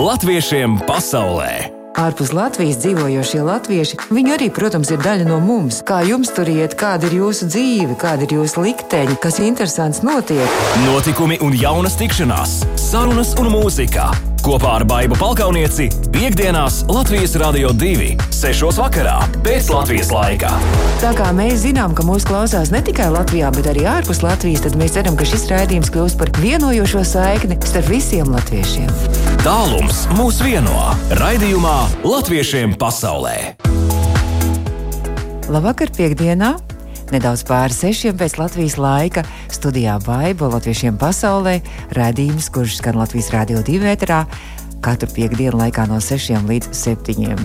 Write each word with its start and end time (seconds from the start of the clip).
Latviešiem 0.00 0.78
pasaulē! 0.88 1.68
Ārpus 2.00 2.30
Latvijas 2.32 2.78
dzīvojošie 2.80 3.42
latvieši, 3.44 3.98
viņi 4.08 4.32
arī, 4.32 4.46
protams, 4.48 4.88
ir 4.94 5.02
daļa 5.04 5.26
no 5.28 5.36
mums. 5.44 5.82
Kā 5.84 5.98
jums 6.08 6.30
tur 6.32 6.48
iet, 6.48 6.72
kāda 6.80 7.10
ir 7.10 7.18
jūsu 7.18 7.50
dzīve, 7.50 7.98
kāda 8.00 8.24
ir 8.24 8.32
jūsu 8.38 8.64
likteņa, 8.64 9.18
kas 9.20 9.36
interesants 9.44 10.00
notiek? 10.06 10.56
Notikumi 10.86 11.36
un 11.44 11.52
jaunas 11.52 11.98
tikšanās, 12.00 12.62
sarunas 12.80 13.34
un 13.42 13.52
mūzika. 13.52 14.08
Kopā 14.40 14.78
ar 14.78 14.86
Baibu 14.88 15.18
Palkaunieci 15.20 15.90
piekdienās 16.14 16.86
Latvijas 16.88 17.36
Rādio 17.36 17.74
2, 17.76 18.14
6. 18.32 18.80
vakarā 18.80 19.18
pēc 19.44 19.68
Latvijas 19.68 20.14
laika. 20.16 20.54
Tā 21.04 21.12
kā 21.18 21.28
mēs 21.36 21.66
zinām, 21.66 21.92
ka 21.92 22.06
mūsu 22.08 22.30
klausās 22.30 22.72
ne 22.72 22.80
tikai 22.86 23.10
Latvijā, 23.12 23.52
bet 23.52 23.68
arī 23.74 23.84
ārpus 23.98 24.24
Latvijas, 24.24 24.64
tad 24.64 24.80
mēs 24.80 24.96
ceram, 24.96 25.20
ka 25.20 25.28
šis 25.28 25.44
raidījums 25.52 25.92
kļūs 25.92 26.16
par 26.16 26.32
vienojošo 26.40 27.04
saikni 27.04 27.60
starp 27.68 27.92
visiem 27.92 28.32
latviešiem. 28.32 29.29
Tālums 29.40 30.02
mūs 30.18 30.36
vieno 30.44 30.90
raidījumā 31.16 32.04
Latviešiem 32.04 32.74
pasaulē. 32.76 33.54
Labvakar, 35.48 35.88
piekdienā! 35.96 36.50
Nedaudz 37.08 37.46
pāri 37.48 37.72
sešiem 37.72 38.18
pēc 38.20 38.36
Latvijas 38.36 38.76
laika 38.76 39.24
studijā 39.48 39.96
Baiba 40.04 40.50
Latviešiem 40.52 41.00
pasaulē 41.00 41.56
raidījums, 41.96 42.50
kurš 42.52 42.82
skan 42.82 43.00
Latvijas 43.00 43.32
Rādio 43.32 43.64
2 43.64 43.80
vētrā 43.86 44.20
katru 44.84 45.08
piekdienu 45.16 45.56
laikā 45.62 45.88
no 45.88 46.02
6 46.04 46.44
līdz 46.44 46.76
7. 46.76 47.40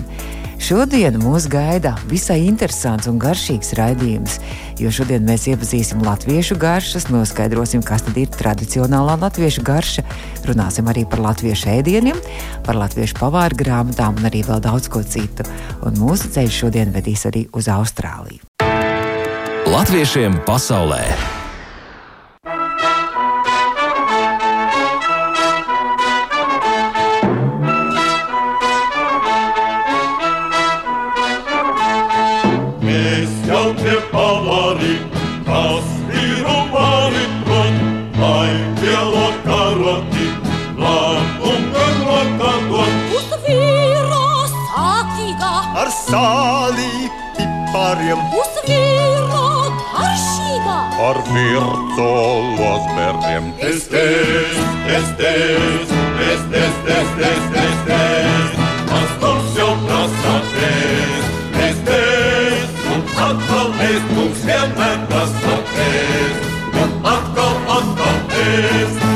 Šodien 0.56 1.18
mūs 1.20 1.46
gaida 1.52 1.92
visai 2.08 2.38
interesants 2.46 3.06
un 3.10 3.20
garšīgs 3.20 3.74
raidījums, 3.76 4.38
jo 4.80 4.90
šodien 4.92 5.26
mēs 5.28 5.44
iepazīsim 5.52 6.00
latviešu 6.06 6.56
garšas, 6.60 7.08
noskaidrosim, 7.12 7.84
kas 7.86 8.06
tad 8.06 8.16
ir 8.20 8.32
tradicionālā 8.32 9.18
latviešu 9.20 9.64
garša, 9.66 10.06
runāsim 10.48 10.88
arī 10.90 11.04
par 11.08 11.22
latviešu 11.28 11.70
ēdieniem, 11.76 12.18
par 12.66 12.80
latviešu 12.80 13.20
pavāru 13.20 13.60
grāmatām 13.62 14.16
un 14.16 14.30
arī 14.32 14.42
vēl 14.48 14.64
daudz 14.64 14.88
ko 14.92 15.04
citu. 15.04 15.46
Un 15.86 16.00
mūsu 16.00 16.32
ceļš 16.34 16.62
šodien 16.64 16.94
vedīs 16.96 17.28
arī 17.28 17.46
uz 17.52 17.68
Austrāliju. 17.72 18.40
Latviešiem 19.66 20.40
pasaulē! 20.48 21.45
ar 45.76 45.90
sāli 45.92 47.08
pipariem. 47.36 48.20
Uzvīrot 48.40 49.82
ar 50.04 50.14
šīdā. 50.22 50.76
Ar 51.08 51.20
vircolos 51.28 52.86
bērniem. 52.96 53.50
Es 53.68 53.84
tēs, 53.92 54.62
es 54.98 55.10
tēs, 55.20 55.92
es 56.28 56.46
tēs, 56.54 56.78
es 56.96 57.12
tēs, 57.18 57.50
es 57.64 57.82
tēs. 57.90 58.56
Mas 58.92 59.12
mums 59.24 59.60
jau 59.60 59.72
prasa 59.84 60.38
tēs. 60.54 61.28
Es 61.68 61.82
tēs, 61.90 62.80
un 62.94 63.04
atkal 63.28 63.76
es 63.90 64.08
mums 64.14 64.46
vienmēr 64.48 65.04
prasa 65.12 65.60
tēs. 65.74 66.48
Un 66.86 66.96
atkal, 67.12 67.54
atkal 67.80 68.24
tēs. 68.32 69.15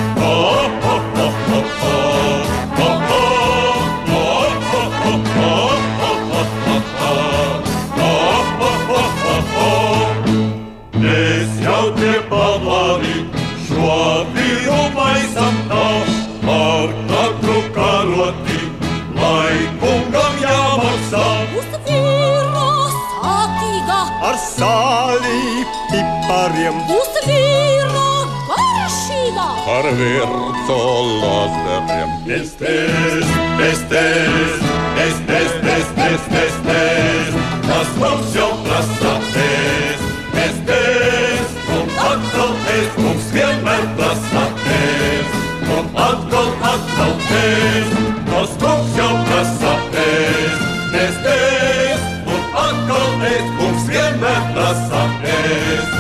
kariem. 26.40 26.76
Uz 26.96 27.12
vīra 27.26 28.06
garšīgā. 28.48 29.48
Ar 29.74 29.86
virtuolāzeriem. 29.98 32.08
Bestes, 32.28 33.26
bestes, 33.58 34.54
bestes, 34.96 35.52
bestes, 35.66 36.22
bestes. 36.34 37.28
Tas 37.66 37.90
mums 38.00 38.28
jau 38.36 38.52
prasa 38.64 39.12
pēc. 39.34 40.00
Bestes, 40.36 41.48
un 41.76 41.86
atkal 42.08 42.52
pēc 42.64 42.90
mums 43.04 43.26
vienmēr 43.36 43.84
prasa 44.00 44.44
pēc. 44.64 45.28
Un 45.76 45.84
atkal, 46.08 46.48
atkal 46.72 47.12
pēc. 47.28 47.88
Tas 48.32 48.52
mums 48.64 48.90
jau 49.02 49.14
prasa 49.28 49.72
pēc. 49.94 50.58
Bestes, 50.96 52.00
un 52.26 52.42
atkal 52.66 53.08
pēc 53.24 53.46
mums 53.60 53.82
vienmēr 53.94 54.42
prasa 54.54 55.02
pēc. 55.24 55.99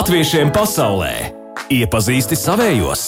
Latviešiem 0.00 0.48
pasaulē 0.48 1.10
iepazīsti 1.68 2.32
savējos! 2.32 3.02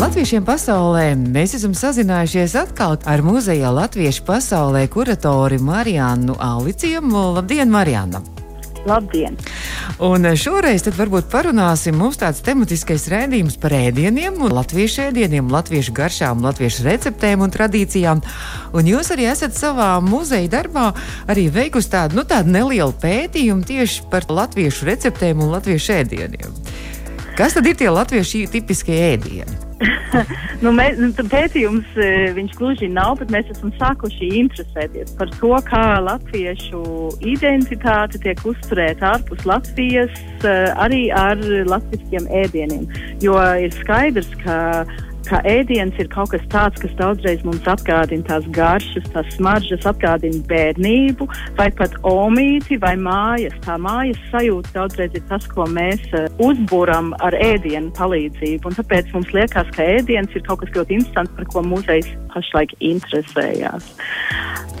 Latviešiem 0.00 0.40
pasaulē 0.46 1.02
mēs 1.20 1.52
esam 1.58 1.74
sazinājušies 1.76 2.54
atkal 2.62 2.96
ar 3.04 3.20
muzeja 3.20 3.68
Latviešu 3.76 4.24
pasaulē 4.24 4.86
kuratori 4.88 5.60
Marijānu 5.60 6.40
Aliciem. 6.40 7.12
Labdien, 7.12 7.68
Marijāna! 7.68 8.24
Labdien! 8.86 9.36
Un 10.04 10.26
šoreiz 10.38 10.84
tad 10.86 10.96
varbūt 10.98 11.30
parunāsim 11.32 11.96
mums 11.98 12.20
tāds 12.20 12.42
tematiskais 12.46 13.08
rēdījums 13.10 13.56
par 13.62 13.74
ēdieniem, 13.74 14.36
latviešu 14.52 15.08
ēdieniem, 15.08 15.48
latviešu 15.52 15.94
garšām, 15.96 16.44
latviešu 16.44 16.86
receptēm 16.86 17.42
un 17.46 17.54
tradīcijām. 17.54 18.22
Un 18.78 18.90
jūs 18.92 19.10
arī 19.14 19.26
esat 19.32 19.56
savā 19.58 19.96
muzeja 20.04 20.52
darbā 20.58 20.90
arī 21.30 21.48
veikusi 21.54 21.92
tādu, 21.96 22.20
nu, 22.20 22.26
tādu 22.28 22.54
nelielu 22.54 22.94
pētījumu 23.02 23.66
tieši 23.66 24.06
par 24.12 24.28
latviešu 24.30 24.86
receptēm 24.92 25.42
un 25.42 25.56
latviešu 25.56 25.96
ēdieniem. 26.02 26.62
Kas 27.38 27.54
tad 27.54 27.68
ir 27.70 27.76
tie 27.78 27.86
latviešu 27.86 28.48
tipiskie 28.50 28.96
ēdieni? 29.12 29.52
nu, 30.64 30.72
mēs, 30.74 30.96
nu, 30.98 31.12
pētījums 31.30 31.92
eh, 32.02 32.32
viņš 32.34 32.56
gluži 32.58 32.88
nav, 32.90 33.12
bet 33.20 33.30
mēs 33.30 33.52
esam 33.54 33.70
sākuši 33.78 34.32
interesēties 34.40 35.12
par 35.20 35.30
to, 35.36 35.52
kā 35.68 35.84
latviešu 36.02 36.82
identitāte 37.22 38.18
tiek 38.24 38.42
uzturēta 38.42 39.12
ārpus 39.12 39.46
Latvijas, 39.46 40.18
eh, 40.42 40.72
arī 40.82 41.04
ar 41.14 41.38
latviskiem 41.70 42.26
ēdieniem. 42.42 42.90
Jo 43.22 43.38
ir 43.62 43.70
skaidrs, 43.84 44.34
ka 44.42 44.58
ka 45.28 45.40
ēdiens 45.48 45.96
ir 46.00 46.08
kaut 46.12 46.32
kas 46.32 46.44
tāds, 46.52 46.80
kas 46.82 46.94
daudzreiz 46.98 47.44
mums 47.46 47.66
atgādina 47.68 48.26
tās 48.28 48.46
garšas, 48.56 49.08
tās 49.14 49.28
smaržas, 49.36 49.86
atgādina 49.88 50.40
bērnību, 50.50 51.28
vai 51.58 51.68
pat 51.78 51.96
omīti 52.08 52.80
vai 52.82 52.94
mājas. 53.00 53.56
Tā 53.66 53.78
mājas 53.82 54.20
sajūta 54.32 54.74
daudzreiz 54.76 55.16
ir 55.18 55.24
tas, 55.30 55.46
ko 55.52 55.68
mēs 55.70 56.04
uh, 56.16 56.28
uzbūram 56.42 57.12
ar 57.24 57.36
ēdienu 57.36 57.92
palīdzību. 57.98 58.70
Un 58.70 58.78
tāpēc 58.80 59.12
mums 59.16 59.32
liekas, 59.36 59.72
ka 59.76 59.86
ēdiens 59.98 60.34
ir 60.36 60.46
kaut 60.48 60.64
kas 60.64 60.74
ļoti 60.76 61.00
interesants, 61.00 61.34
par 61.36 61.50
ko 61.52 61.64
muzejs 61.66 62.10
pašlaik 62.34 62.74
interesējās. 62.80 63.92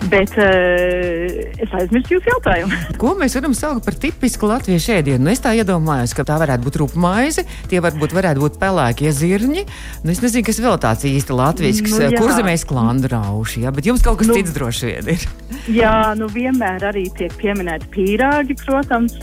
Bet 0.08 0.30
uh, 0.38 1.58
es 1.58 1.72
aizmirsu 1.74 2.14
jūsu 2.14 2.30
jautājumu. 2.30 2.76
Ko 3.02 3.12
mēs 3.18 3.34
varam 3.36 3.54
saukt 3.56 3.84
par 3.84 3.96
tipisku 3.98 4.46
latviešu 4.48 4.94
ēdienu? 5.00 5.20
Nu, 5.26 5.32
es 5.34 5.42
tā 5.42 5.52
iedomājos, 5.58 6.14
ka 6.16 6.24
tā 6.28 6.36
varētu 6.40 6.64
būt 6.68 6.78
rūpīga 6.82 7.02
maize, 7.02 7.44
tie 7.68 7.82
varbūt 7.84 8.14
varētu 8.16 8.44
būt 8.44 8.60
pelēkie 8.62 9.10
zirņi. 9.12 9.66
Nu, 10.06 10.14
es 10.14 10.22
nezinu, 10.24 10.46
kas 10.46 10.62
vēl 10.62 10.78
tāds 10.82 11.04
īsti 11.08 11.36
latviešu, 11.40 11.86
Nu, 11.88 12.00
jā. 12.14 12.20
kur 12.20 12.32
zemēs 12.36 12.64
klandrauši, 12.68 13.64
ja? 13.66 13.74
bet 13.74 13.90
jums 13.90 14.04
kaut 14.06 14.20
kas 14.22 14.30
Nu. 14.30 14.38
cits 14.38 14.54
droši 14.54 14.92
vien 14.92 15.12
ir. 15.16 15.28
Jā, 15.80 16.14
nu 16.16 16.28
vienmēr 16.32 16.88
arī 16.92 17.08
tiek 17.18 17.34
pieminēti 17.40 17.90
pīrāgi, 17.92 18.56
protams. 18.64 19.18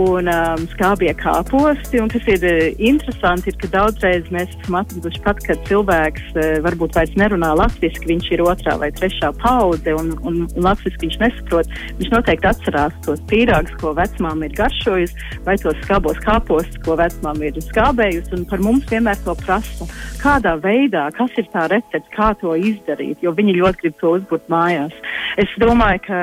Un 0.00 0.28
um, 0.32 0.62
skābie 0.72 1.10
kāposti. 1.18 1.98
Un 2.00 2.08
kas 2.08 2.24
ir 2.30 2.44
uh, 2.46 2.60
interesanti, 2.80 3.50
ir, 3.50 3.56
ka 3.60 3.68
daudzreiz 3.74 4.28
mēs 4.32 4.52
esam 4.54 4.78
atraduši 4.78 5.20
pat, 5.26 5.42
kad 5.44 5.60
cilvēks 5.68 6.30
uh, 6.36 6.46
varbūt 6.64 6.96
vairs 6.96 7.12
nerunā 7.20 7.50
latviešu, 7.58 8.06
viņš 8.08 8.30
ir 8.32 8.42
otrā 8.46 8.78
vai 8.80 8.88
trešā 8.96 9.32
paudze 9.42 9.92
un, 9.98 10.14
un, 10.24 10.38
latviešu 10.56 11.02
viņš 11.04 11.18
nesaprot. 11.20 11.74
Viņš 11.98 12.12
noteikti 12.14 12.48
atcerās 12.48 12.96
tos 13.04 13.20
pīrāgus, 13.28 13.76
ko 13.82 13.92
vecmām 13.98 14.44
ir 14.46 14.54
garšojusi, 14.56 15.26
vai 15.44 15.58
tos 15.60 15.76
skābos 15.84 16.22
kāpostus, 16.24 16.80
ko 16.86 16.96
vecmām 17.00 17.44
ir 17.44 17.60
skābējusi. 17.66 18.32
Un 18.38 18.48
par 18.48 18.64
mums 18.64 18.88
vienmēr 18.88 19.20
to 19.26 19.36
prasa. 19.42 19.88
Kādā 20.22 20.56
veidā, 20.64 21.08
kas 21.16 21.36
ir 21.40 21.48
tā 21.52 21.66
recepte, 21.72 22.08
kā 22.16 22.32
to 22.40 22.56
izdarīt, 22.56 23.20
jo 23.24 23.34
viņi 23.36 23.58
ļoti 23.60 23.84
grib 23.84 24.00
to 24.00 24.16
uzbūvēt 24.16 24.48
mājās. 24.52 24.96
Es 25.40 25.52
domāju, 25.62 26.02
ka 26.08 26.18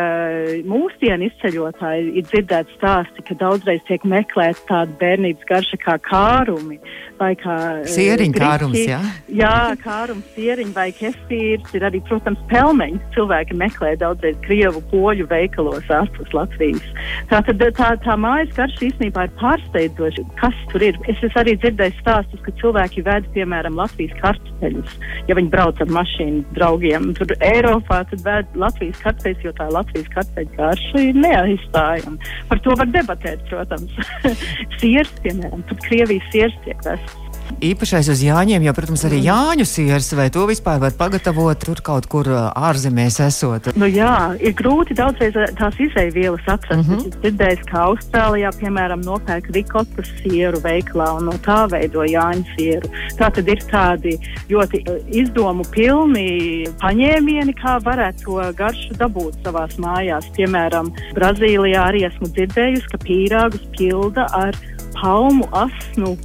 mūsdienu 0.67 1.29
izceļotāji 1.29 2.11
ir 2.19 2.27
dzirdēti 2.27 2.75
stāsti, 2.77 3.23
ka 3.25 3.37
daudzreiz 3.67 3.83
tiek 3.87 4.03
meklēts 4.07 4.63
tāda 4.69 4.93
bērnības 5.01 5.47
garša 5.49 5.77
kā 5.83 5.97
kārumi 6.07 6.79
vai 7.17 7.33
kā 7.37 7.55
eh, 7.81 7.87
Sieriņu 7.89 8.35
kārums, 8.37 8.77
jā? 8.79 8.99
Jā, 9.33 9.73
kārums, 9.81 10.25
sieriņi 10.35 10.73
vai 10.75 10.87
kefīrs. 10.95 11.73
Ir 11.75 11.85
arī, 11.87 12.01
protams, 12.07 12.39
pelmeņi. 12.51 12.99
Cilvēki 13.15 13.57
meklē 13.57 13.95
daudzreiz 14.01 14.37
krievu 14.45 14.81
poļu 14.91 15.27
veikalos 15.31 15.89
ārpus 15.93 16.33
Latvijas. 16.35 16.85
Tā 17.31 17.41
tad 17.47 17.63
tā, 17.77 17.89
tā 18.05 18.17
mājas 18.21 18.53
garša 18.57 18.85
īstenībā 18.89 19.27
ir 19.27 19.33
pārsteidzoša. 19.41 20.25
Kas 20.41 20.61
tur 20.71 20.85
ir? 20.85 20.99
Es 21.09 21.19
esmu 21.25 21.41
arī 21.43 21.57
dzirdējis 21.61 22.01
stāstus, 22.03 22.43
ka 22.45 22.53
cilvēki 22.61 23.05
ved, 23.07 23.27
piemēram, 23.35 23.79
Latvijas 23.81 24.15
kartupeļus. 24.21 24.97
Ja 25.29 25.37
viņi 25.39 25.53
brauc 25.53 25.81
ar 25.83 25.91
mašīnu 25.97 26.45
draugiem, 26.57 27.09
tur 27.17 27.33
Eiropā, 27.41 28.03
tad 28.11 28.25
ved 28.27 28.57
Latvijas 28.57 29.01
kartupeļus, 29.03 29.45
jo 29.47 29.55
tā 29.57 29.69
Latvijas 29.73 30.11
kartupeļu 30.13 30.53
garša 30.57 31.05
ir 31.09 31.21
neaizstājama. 31.25 32.31
Par 32.51 32.63
to 32.63 32.77
var 32.77 32.93
debatēt, 32.93 33.43
protams. 33.51 33.93
Siers, 34.81 35.11
piemēram, 35.23 35.63
pat 35.69 35.87
Krievijas 35.87 36.27
siers 36.33 36.59
tiek 36.65 36.83
vests. 36.85 37.26
Īpašais 37.57 38.09
uz 38.13 38.21
Jāņiem, 38.21 38.65
jo, 38.67 38.73
protams, 38.77 39.03
arī 39.07 39.19
Jāņu 39.25 39.65
siers, 39.65 40.11
vai 40.17 40.27
to 40.33 40.43
vispār 40.49 40.81
var 40.83 40.93
pagatavot 40.97 41.57
tur 41.63 41.81
kaut 41.85 42.05
kur 42.11 42.27
ā, 42.29 42.43
ārzemēs 42.69 43.17
esot. 43.25 43.71
Nu, 43.79 43.89
jā, 43.89 44.35
ir 44.37 44.53
grūti 44.57 44.97
daudzreiz 44.97 45.37
eh, 45.39 45.49
tās 45.57 45.79
izēvielas 45.81 46.45
atrast. 46.45 46.87
Mm 46.87 46.93
-hmm. 46.93 47.07
Es 47.07 47.17
dzirdēju, 47.23 47.65
ka 47.71 47.85
Austrālijā, 47.89 48.51
piemēram, 48.61 49.01
nopērk 49.05 49.49
rikotas 49.55 50.11
sieru 50.21 50.61
veiklā 50.61 51.09
un 51.17 51.25
no 51.31 51.35
tā 51.47 51.65
veido 51.71 52.05
Jāņu 52.05 52.45
sieru. 52.57 52.91
Tā 53.17 53.31
tad 53.33 53.47
ir 53.47 53.63
tādi 53.71 54.17
ļoti 54.49 54.83
eh, 54.85 55.01
izdomu 55.23 55.65
pilni 55.73 56.67
paņēmieni, 56.83 57.57
kā 57.57 57.79
varētu 57.81 58.23
to 58.27 58.53
garšu 58.57 58.93
dabūt 59.01 59.33
savās 59.43 59.77
mājās. 59.81 60.29
Piemēram, 60.37 60.93
Brazīlijā 61.15 61.81
arī 61.89 62.05
esmu 62.05 62.27
dzirdējusi, 62.27 62.89
ka 62.91 62.97
pīrāgus 62.97 63.65
pilda 63.77 64.27
ar 64.33 64.53
palmu 65.01 65.47
asnu 65.51 66.17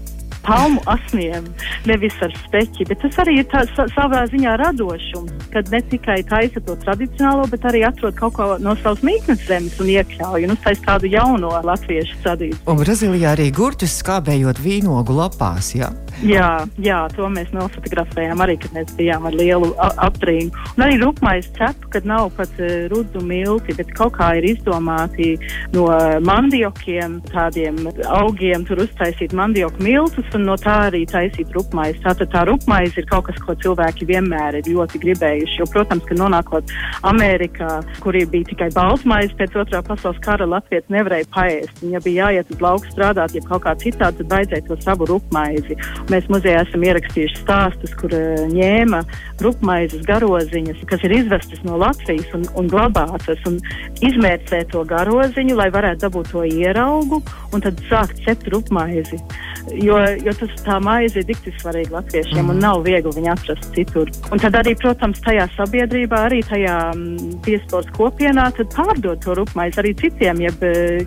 palmu 0.46 0.82
asniem, 0.90 1.46
nevis 1.88 2.16
ar 2.24 2.34
speķi. 2.44 2.86
Bet 2.90 3.02
tas 3.04 3.18
arī 3.22 3.38
ir 3.42 3.48
tā, 3.52 3.64
sa, 3.76 3.86
savā 3.94 4.24
ziņā 4.30 4.56
radošums, 4.60 5.48
kad 5.54 5.70
ne 5.72 5.82
tikai 5.92 6.20
taisa 6.28 6.62
to 6.66 6.76
tradicionālo, 6.84 7.46
bet 7.52 7.66
arī 7.68 7.84
atrod 7.88 8.16
kaut 8.18 8.36
ko 8.38 8.48
no 8.62 8.76
savas 8.82 9.04
mītnes 9.06 9.46
zemes 9.48 9.78
un 9.82 9.92
iekļauj 9.94 10.46
un 10.48 10.56
uztais 10.56 10.82
tādu 10.86 11.10
jauno 11.12 11.54
latviešu 11.66 12.20
sadību. 12.24 12.62
Un 12.70 12.82
Brazīlijā 12.82 13.34
arī 13.36 13.50
gurķus 13.54 13.98
skābējot 14.02 14.62
vīnogu 14.62 15.16
lapās. 15.16 15.74
Jā. 15.78 15.92
Jā, 16.20 16.66
jā, 16.78 16.98
to 17.16 17.26
mēs 17.32 17.50
nofotografējām 17.54 18.42
arī, 18.44 18.58
kad 18.60 18.74
mēs 18.76 18.92
bijām 18.98 19.24
ar 19.26 19.34
lielu 19.34 19.72
aptrīnu. 19.80 20.52
Un 20.76 20.84
arī 20.84 20.98
rupmais 21.00 21.48
cepu, 21.56 21.88
kad 21.94 22.06
nav 22.06 22.28
pat 22.36 22.52
uh, 22.60 22.86
rudzu 22.92 23.22
milti, 23.26 23.74
bet 23.78 23.90
kaut 23.96 24.14
kā 24.18 24.32
ir 24.38 24.46
izdomāti 24.52 25.32
no 25.72 25.88
mandiokiem, 26.22 27.18
tādiem 27.32 27.80
augiem, 28.06 28.66
tur 28.68 28.84
uztaisīt 28.84 29.34
mandioku 29.36 29.82
miltus 29.82 30.28
un 30.36 30.46
no 30.46 30.56
tā 30.60 30.76
arī 30.90 31.02
taisīt 31.08 31.50
rupmais. 31.56 31.98
Tātad 32.04 32.30
tā 32.34 32.44
rupmais 32.48 32.94
ir 32.98 33.08
kaut 33.10 33.26
kas, 33.30 33.40
ko 33.42 33.56
cilvēki 33.64 34.06
vienmēr 34.12 34.60
ir 34.60 34.70
ļoti 34.70 35.00
gribējuši. 35.02 35.58
Jo, 35.62 35.68
protams, 35.72 36.06
ka 36.08 36.18
nonākot 36.18 36.70
Amerikā, 37.08 37.80
kur 38.04 38.14
bija 38.14 38.50
tikai 38.52 38.70
baltmais 38.76 39.34
pēc 39.38 39.56
otrā 39.64 39.82
pasaules 39.86 40.20
kara, 40.24 40.46
Latvijas 40.48 40.86
nevarēja 40.92 41.30
paēst. 41.34 41.82
Viņa 41.82 42.04
bija 42.06 42.28
jāiet 42.28 42.54
uz 42.54 42.62
lauku 42.62 42.90
strādāt, 42.92 43.34
ja 43.36 43.44
kaut 43.48 43.66
kā 43.66 43.74
citādi, 43.82 44.22
tad 44.22 44.36
vajadzēja 44.36 44.68
to 44.68 44.78
savu 44.84 45.08
rupmaizi. 45.10 45.78
Mēs 46.10 46.26
muzejā 46.32 46.64
esam 46.64 46.82
ierakstījuši 46.86 47.38
stāstus, 47.42 47.94
kur 48.00 48.14
uh, 48.16 48.42
ņēma 48.50 49.02
rupmaizes 49.44 50.02
garoziņas, 50.08 50.82
kas 50.90 51.04
ir 51.06 51.14
izvestas 51.20 51.62
no 51.66 51.78
Latvijas 51.80 52.32
un, 52.36 52.46
un 52.58 52.70
glabātas, 52.72 53.38
un 53.48 53.60
izmērcē 54.02 54.64
to 54.72 54.82
garoziņu, 54.88 55.56
lai 55.58 55.70
varētu 55.74 56.06
dabūt 56.08 56.32
to 56.34 56.44
ieraugu 56.48 57.22
un 57.52 57.64
tad 57.64 57.78
sākt 57.90 58.22
cept 58.26 58.50
rupmaizi. 58.52 59.20
Jo, 59.70 59.98
jo 60.18 60.32
tas 60.34 60.52
tā 60.66 60.76
maize 60.82 61.20
ir 61.20 61.26
tik 61.28 61.44
svarīga 61.60 62.00
latviešiem 62.00 62.50
un 62.50 62.58
nav 62.62 62.82
viegli 62.86 63.12
viņu 63.14 63.30
atrast 63.30 63.68
citur. 63.76 64.10
Un 64.34 64.42
tad 64.42 64.56
arī, 64.58 64.74
protams, 64.78 65.20
tajā 65.22 65.46
sabiedrībā, 65.54 66.24
arī 66.26 66.40
tajā 66.46 66.76
mm, 66.96 67.38
diasporas 67.46 67.90
kopienā, 67.96 68.48
tad 68.56 68.72
pārdot 68.74 69.22
to 69.22 69.36
rupmaizi 69.38 69.80
arī 69.82 69.94
citiem. 70.02 70.42
Ja 70.42 70.52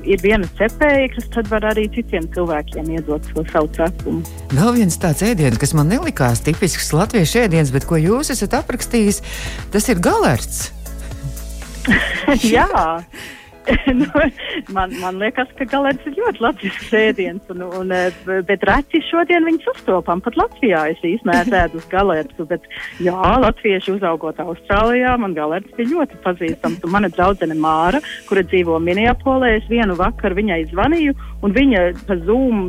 ir 0.07 0.23
viena 0.23 0.47
cepēja, 0.59 1.11
kas 1.17 1.29
tad 1.35 1.51
var 1.51 1.67
arī 1.73 1.87
citiem 1.95 2.29
cilvēkiem 2.35 2.95
iedot 2.95 3.27
to 3.33 3.45
savu 3.51 3.69
cepumu. 3.75 4.23
Vēl 4.55 4.75
viens 4.79 4.99
tāds 5.03 5.25
ēdiens, 5.27 5.59
kas 5.61 5.75
man 5.77 5.91
nelikās 5.91 6.43
tipisks 6.45 6.93
latviešu 6.95 7.43
ēdiens, 7.45 7.73
bet 7.75 7.87
ko 7.89 7.99
jūs 7.99 8.31
esat 8.33 8.55
aprakstījis, 8.61 9.21
tas 9.75 9.91
ir 9.91 10.03
galerts. 10.03 10.69
Jā. 12.55 12.69
nu, 14.01 14.07
man, 14.73 14.93
man 15.01 15.19
liekas, 15.21 15.49
ka 15.59 15.67
galēns 15.69 16.03
ir 16.05 16.17
ļoti 16.19 16.43
latviešu 16.43 16.97
ēdiens, 16.99 17.41
un, 17.53 17.63
un, 17.81 17.93
eh, 17.95 18.13
bet 18.47 18.65
reci 18.67 19.01
šodien 19.09 19.45
viņus 19.47 19.71
uztopam. 19.75 20.21
Pat 20.25 20.37
Latvijā 20.39 20.85
es 20.91 21.01
īstenībā 21.01 21.35
neesmu 21.35 21.57
ēdus 21.59 21.87
galērtu, 21.91 22.45
bet 22.49 22.65
jā, 23.03 23.15
latvieši 23.45 23.95
uzaugot 23.95 24.39
Austrālijā, 24.43 25.15
man 25.19 25.35
galērts 25.37 25.73
bija 25.77 25.91
ļoti 25.93 26.21
pazīstams. 26.23 26.83
Un 26.85 26.93
mana 26.93 27.09
draudzene 27.09 27.57
Māra, 27.57 28.01
kura 28.29 28.43
dzīvo 28.45 28.79
Minneapolē, 28.83 29.55
es 29.59 29.69
vienu 29.71 29.97
vakaru 29.99 30.39
viņai 30.39 30.61
zvanīju, 30.71 31.15
un 31.45 31.55
viņa 31.55 31.83
pa 32.07 32.17
Zoom 32.25 32.63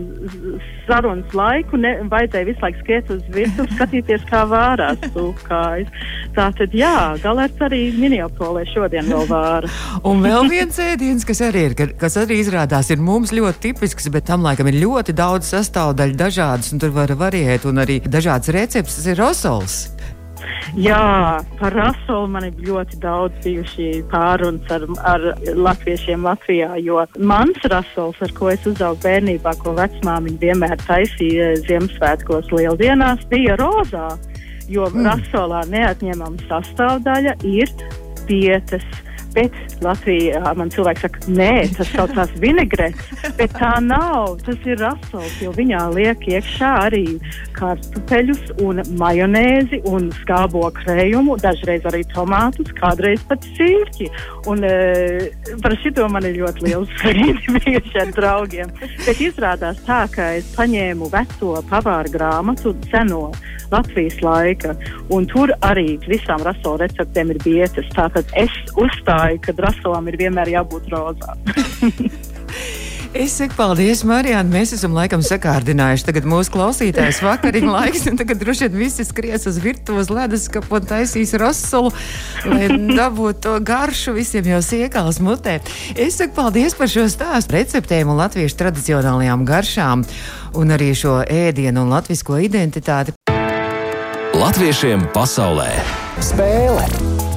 sarunas 0.87 1.37
laiku 1.37 1.81
ne, 1.81 1.97
vajadzēja 2.11 2.49
visu 2.51 2.65
laiku 2.65 2.83
skriet 2.85 3.13
uz 3.15 3.23
virsmu, 3.35 3.69
skatīties, 3.75 4.27
kā 4.31 4.45
vārās 4.51 5.01
tūkājas. 5.15 5.93
Tātad, 6.37 6.75
jā, 6.77 7.17
galērts 7.23 7.63
arī 7.69 7.83
Minneapolē 7.97 8.67
šodien 8.73 9.09
vēl 9.11 9.29
vāra. 9.31 9.71
Un 10.07 10.25
vēl 10.25 10.51
viens 10.53 10.79
ēdiens, 10.93 11.27
kas 11.27 11.43
arī 11.45 11.65
ir, 11.71 11.75
ka- 11.79 11.93
kas 12.01 12.17
arī 12.21 12.41
izrādās 12.43 12.91
ir 12.91 13.03
mums 13.03 13.33
ļoti 13.35 13.63
tipisks, 13.69 14.09
bet 14.15 14.27
tam 14.31 14.47
laikam 14.47 14.69
ir 14.71 14.81
ļoti 14.85 15.15
daudz 15.17 15.51
sastāvdaļu, 15.53 16.17
dažādas, 16.17 16.73
un 16.73 16.83
tur 16.83 16.95
var 16.95 17.09
variēt, 17.09 17.67
un 17.67 17.83
arī 17.83 18.01
dažādas 18.01 18.53
receptes. 18.55 19.07
Ir 19.07 19.19
rosols. 19.19 19.89
Jā, 20.77 21.41
par 21.59 21.73
rasolu 21.73 22.27
man 22.29 22.45
ir 22.49 22.59
ļoti 22.67 22.99
daudz 23.01 23.39
bijuši 23.45 24.03
pārunas 24.11 24.71
ar, 24.75 24.85
ar 25.09 25.25
latviešiem 25.57 26.27
Latvijā, 26.27 26.75
jo 26.83 27.01
mans 27.19 27.59
rasols, 27.71 28.19
ar 28.21 28.35
ko 28.37 28.51
es 28.53 28.67
uzaugu 28.69 29.01
bērnībā, 29.07 29.55
ko 29.63 29.73
vecmāmiņa 29.79 30.43
vienmēr 30.43 30.77
taisīja 30.85 31.55
Ziemassvētkos 31.65 32.53
lieldienās, 32.53 33.25
bija 33.31 33.57
rozā, 33.61 34.11
jo 34.69 34.89
mm. 34.91 35.07
rasolā 35.07 35.65
neatņemama 35.73 36.49
sastāvdaļa 36.51 37.39
ir 37.47 37.73
pietas. 38.29 38.85
Bet 39.37 39.53
Latvijā 39.85 40.55
man 40.57 40.71
cilvēks 40.73 41.05
saka, 41.05 41.23
nē, 41.29 41.51
tas 41.77 41.91
saucās 41.93 42.31
vinegretes, 42.41 43.25
bet 43.37 43.53
tā 43.59 43.75
nav. 43.85 44.39
Tas 44.47 44.63
ir 44.65 44.81
rasols, 44.81 45.35
jo 45.43 45.53
viņā 45.57 45.83
liek 45.93 46.25
iekšā 46.31 46.71
arī 46.87 47.05
kartupeļus 47.57 48.55
un 48.65 48.81
majonēzi 49.01 49.83
un 49.91 50.09
skābo 50.23 50.65
krējumu, 50.79 51.37
dažreiz 51.43 51.85
arī 51.89 52.03
tomātus, 52.15 52.73
kādreiz 52.81 53.25
pat 53.29 53.45
sīrķi. 53.59 54.09
Un 54.49 54.65
e, 54.65 54.73
par 55.65 55.77
šito 55.83 56.09
man 56.13 56.25
ir 56.29 56.41
ļoti 56.41 56.67
liels 56.69 56.93
sprīdi 56.97 57.59
bijuši 57.59 58.01
ar 58.07 58.15
draugiem. 58.17 58.73
Bet 59.05 59.21
izrādās 59.21 59.83
tā, 59.89 60.05
ka 60.13 60.33
es 60.41 60.49
paņēmu 60.57 61.11
veco 61.13 61.59
pavāra 61.69 62.13
grāmatu, 62.13 62.73
seno 62.89 63.29
Latvijas 63.73 64.21
laika, 64.23 64.77
un 65.11 65.27
tur 65.27 65.51
arī 65.67 65.97
visām 66.07 66.43
rasola 66.47 66.85
receptēm 66.85 67.33
ir 67.35 67.41
vietas. 67.43 67.89
Tātad 67.97 68.31
es 68.39 68.53
uzstāju, 68.79 69.26
ka 69.43 69.57
rasolam 69.67 70.09
ir 70.13 70.21
vienmēr 70.25 70.55
jābūt 70.59 70.91
rozā. 70.95 71.37
Es 73.17 73.33
saku 73.39 73.55
paldies, 73.57 74.03
Marijāna. 74.05 74.51
Mēs 74.53 74.75
esam 74.77 74.93
laikam 74.93 75.23
sakārdinājuši 75.25 76.05
tagad 76.05 76.27
mūsu 76.29 76.53
klausītājs 76.53 77.23
vakariņu 77.25 77.71
laiks, 77.73 78.03
un 78.11 78.19
tagad 78.21 78.43
droši 78.43 78.67
vien 78.67 78.77
visi 78.83 79.07
skries 79.09 79.47
uz 79.49 79.57
virtuves 79.63 80.11
leduskapu 80.13 80.77
un 80.77 80.89
taisīs 80.91 81.33
rosolu, 81.41 81.95
lai 82.45 82.67
dabūtu 82.69 83.41
to 83.47 83.55
garšu 83.65 84.13
visiem 84.19 84.51
jau 84.51 84.61
siekāls 84.65 85.21
mutē. 85.25 85.59
Es 85.97 86.19
saku 86.21 86.37
paldies 86.37 86.77
par 86.77 86.93
šo 86.93 87.07
stāstu 87.13 87.57
receptēm 87.57 88.13
un 88.13 88.21
latviešu 88.21 88.59
tradicionālajām 88.61 89.47
garšām, 89.49 90.05
un 90.61 90.77
arī 90.77 90.91
šo 90.93 91.23
ēdienu 91.25 91.87
un 91.87 91.97
latvisko 91.97 92.43
identitāti. 92.45 93.17
Latviešiem 94.37 95.09
pasaulē 95.17 95.73
spēle! 96.21 97.36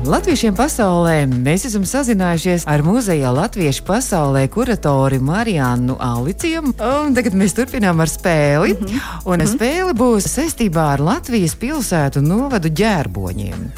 Latviešiem 0.00 0.54
pasaulē 0.56 1.26
mēs 1.28 1.66
esam 1.68 1.82
sazinājušies 1.84 2.62
ar 2.72 2.80
muzeja 2.80 3.28
Latviešu 3.36 3.84
pasaulē 3.84 4.46
kuratori 4.48 5.18
Marijānu 5.20 5.98
Aliciju. 6.00 6.62
Un 6.80 7.12
tagad 7.16 7.36
mēs 7.36 7.52
turpinām 7.58 8.00
ar 8.00 8.08
spēli. 8.08 8.72
Mm 8.72 8.86
-hmm. 8.86 9.00
Un 9.24 9.38
mm 9.38 9.44
-hmm. 9.44 9.52
spēle 9.54 9.92
būs 9.92 10.28
saistībā 10.32 10.86
ar 10.92 11.00
Latvijas 11.00 11.54
pilsētu 11.54 12.20
novadu 12.20 12.68
ģērboņiem. 12.68 13.70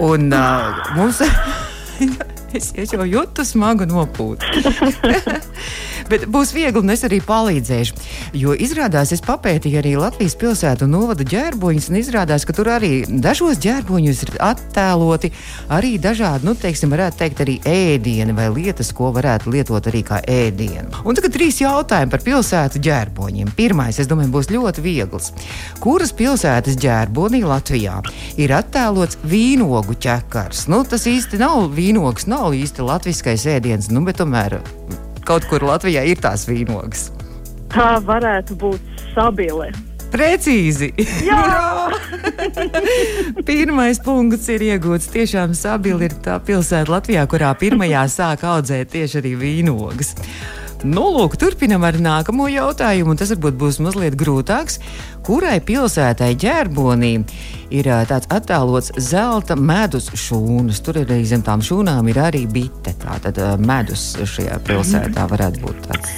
Un 0.00 0.32
uh, 0.32 0.96
mums. 0.96 1.22
Es 2.54 2.92
jau 2.92 3.02
jūtu 3.02 3.44
smagu 3.44 3.84
nopūtu. 3.84 4.46
Bet 6.10 6.26
būs 6.28 6.52
viegli, 6.54 6.82
un 6.82 6.92
es 6.92 7.04
arī 7.06 7.20
palīdzēšu. 7.24 7.96
Jo 8.36 8.54
izrādās, 8.54 9.12
es 9.14 9.22
papētīju 9.24 9.80
arī 9.80 9.94
Latvijas 9.96 10.36
pilsētu 10.40 10.84
un 10.84 10.92
novada 10.96 11.24
ģērboņus, 11.28 11.88
un 11.90 11.98
izrādās, 12.00 12.44
ka 12.44 12.54
tur 12.56 12.68
arī 12.74 12.92
dažos 13.08 13.60
ģērboņos 13.64 14.20
ir 14.26 14.32
attēloti 14.44 15.30
arī 15.72 15.94
dažādi, 16.02 16.44
nu, 16.48 16.56
teiksim, 16.58 16.92
varētu 16.92 17.20
teikt, 17.22 17.40
arī 17.44 17.56
ēdieni 17.68 18.36
vai 18.36 18.50
lietas, 18.52 18.92
ko 18.96 19.12
varētu 19.16 19.54
lietot 19.54 19.88
arī 19.90 20.02
kā 20.06 20.20
ēdienu. 20.28 21.04
Un 21.04 21.16
tagad 21.16 21.34
trīs 21.36 21.62
jautājumi 21.62 22.12
par 22.12 22.24
pilsētu 22.26 22.82
ģērboņiem. 22.84 23.54
Pirmais, 23.56 24.00
es 24.02 24.10
domāju, 24.10 24.32
būs 24.34 24.52
ļoti 24.52 24.84
viegls. 24.84 25.32
Kuras 25.82 26.12
pilsētas 26.16 26.78
ģērbonī 26.84 27.44
Latvijā 27.48 28.00
ir 28.40 28.54
attēlots 28.58 29.20
vīnogu 29.24 29.96
ķekars? 30.04 30.66
Nu, 30.72 30.84
tas 30.88 31.08
īsti 31.10 31.40
nav 31.40 31.72
vīnogs, 31.74 32.28
nav 32.30 32.52
īsti 32.56 32.84
latviskais 32.84 33.48
ēdiens, 33.56 33.90
nu, 33.94 34.04
bet 34.04 34.20
tomēr 34.20 34.60
kaut 35.26 35.48
kur 35.50 35.64
Latvijā 35.64 36.04
ir 36.08 36.20
tās 36.22 36.46
vīnogas. 36.50 37.08
Tā 37.74 37.96
varētu 38.04 38.56
būt 38.60 39.04
sabile. 39.14 39.72
Precīzi! 40.14 40.92
Pirmais 43.48 44.00
punkts 44.04 44.48
ir 44.52 44.64
iegūts. 44.68 45.10
Tiešām 45.14 45.54
Sabila 45.58 46.06
ir 46.06 46.14
tā 46.24 46.38
pilsēta 46.44 46.92
Latvijā, 46.92 47.24
kurā 47.30 47.52
pirmajā 47.58 48.04
sāk 48.12 48.44
audzēt 48.48 48.92
tieši 48.94 49.20
arī 49.22 49.34
vīnogas. 49.40 50.14
Nu, 50.84 51.06
lūk, 51.14 51.38
turpinam 51.40 51.84
ar 51.88 51.96
nākamo 51.96 52.44
jautājumu, 52.52 53.14
un 53.14 53.20
tas 53.20 53.30
varbūt 53.32 53.54
būs 53.56 53.78
mazliet 53.80 54.18
grūtāks. 54.20 54.76
Kurai 55.24 55.56
pilsētai 55.64 56.34
ģērbonī 56.36 57.12
ir 57.72 57.88
tāds 58.10 58.28
attēlots 58.28 58.92
zelta 59.00 59.56
medus 59.56 60.10
šūnas? 60.12 60.82
Tur 60.84 61.00
ir 61.00 61.08
arī 61.08 61.24
zem 61.30 61.40
tām 61.46 61.64
šūnām 61.64 62.10
ir 62.12 62.20
arī 62.26 62.44
bite. 62.44 62.92
Tā 63.00 63.16
tad 63.24 63.40
medus 63.64 64.10
šajā 64.20 64.60
pilsētā 64.68 65.24
varētu 65.32 65.64
būt 65.64 65.88
tāds. 65.88 66.14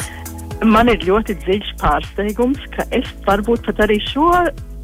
Man 0.66 0.90
ir 0.90 0.99
ļoti 1.06 1.37
dziļš 1.44 1.70
pārsteigums, 1.78 2.66
ka 2.75 2.88
es 2.96 3.06
varbūt 3.28 3.68
pat 3.68 3.85
arī 3.87 4.00
šo 4.08 4.32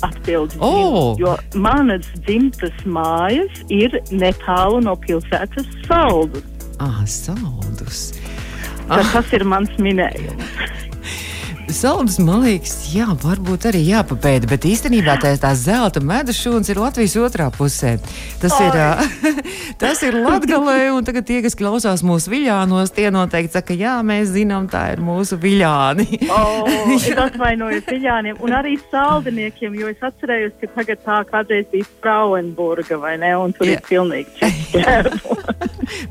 atbildi 0.07 0.61
zinu. 0.61 0.63
O! 0.63 1.17
Jo 1.19 1.35
manas 1.59 2.07
dzimtas 2.23 2.87
mājas 2.87 3.65
ir 3.73 3.99
netālu 4.15 4.79
no 4.87 4.95
pilsētas 5.09 5.67
saldus. 5.89 6.47
Ah, 6.83 7.03
saldus. 7.07 8.13
Ah. 8.93 9.13
Tas 9.15 9.33
ir 9.33 9.45
mans 9.49 9.73
minējums. 9.81 10.53
Saldus, 11.71 12.19
man 12.19 12.43
liekas, 12.43 12.73
jā, 12.91 13.07
varbūt 13.23 13.69
arī 13.71 13.85
jāpapēta, 13.87 14.49
bet 14.51 14.65
īstenībā 14.67 15.15
tās, 15.23 15.39
tās 15.43 15.61
zelta 15.63 16.03
medus 16.05 16.41
šūnas 16.43 16.69
ir 16.73 16.81
Latvijas 16.83 17.15
otrā 17.23 17.47
pusē. 17.55 17.95
Tas 18.43 18.57
ir, 18.59 18.75
ā, 18.77 19.07
tas 19.83 20.03
ir 20.03 20.19
Latgalē, 20.19 20.91
un 20.97 21.07
tagad 21.07 21.29
tie, 21.29 21.39
kas 21.45 21.57
klausās 21.59 22.03
mūsu 22.05 22.33
viļānos, 22.35 22.93
tie 22.97 23.09
noteikti 23.15 23.57
saka, 23.57 23.77
jā, 23.79 23.95
mēs 24.07 24.33
zinām, 24.35 24.67
tā 24.73 24.89
ir 24.97 25.03
mūsu 25.05 25.39
viļāni. 25.41 26.09
Oh, 26.35 26.67
es 26.97 27.07
atvainojos 27.15 27.87
Viļāniem 27.93 28.43
un 28.43 28.57
arī 28.59 28.75
saldiniekiem, 28.91 29.79
jo 29.79 29.93
es 29.93 30.03
atcerējos, 30.03 30.59
ka 30.61 30.71
tagad 30.81 31.03
tā 31.07 31.23
kādreiz 31.31 31.71
bija 31.73 31.89
Frauenburga, 32.03 32.99
vai 33.01 33.15
ne? 33.23 33.33
Un 33.39 33.55
tur 33.57 33.71
Jā. 33.71 33.79
ir 33.79 33.87
pilnīgi 33.87 34.53
ķerbo. 34.75 35.39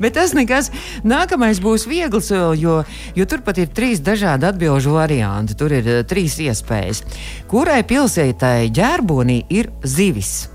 Bet 0.02 0.16
tas 0.16 0.34
nekas. 0.36 0.70
Nākamais 1.06 1.60
būs 1.62 1.86
viegls, 1.90 2.30
jo, 2.32 2.76
jo 3.16 3.28
tur 3.28 3.42
pat 3.44 3.58
ir 3.62 3.70
trīs 3.74 4.02
dažādi 4.04 4.48
atbildžu 4.48 4.94
varianti. 4.94 5.41
Tur 5.58 5.74
ir 5.74 5.90
uh, 5.90 6.00
trīs 6.06 6.38
iespējas. 6.42 7.02
Kurai 7.50 7.82
pilsētai 7.88 8.70
ģērbonī 8.74 9.42
ir 9.50 9.72
zivis? 9.82 10.52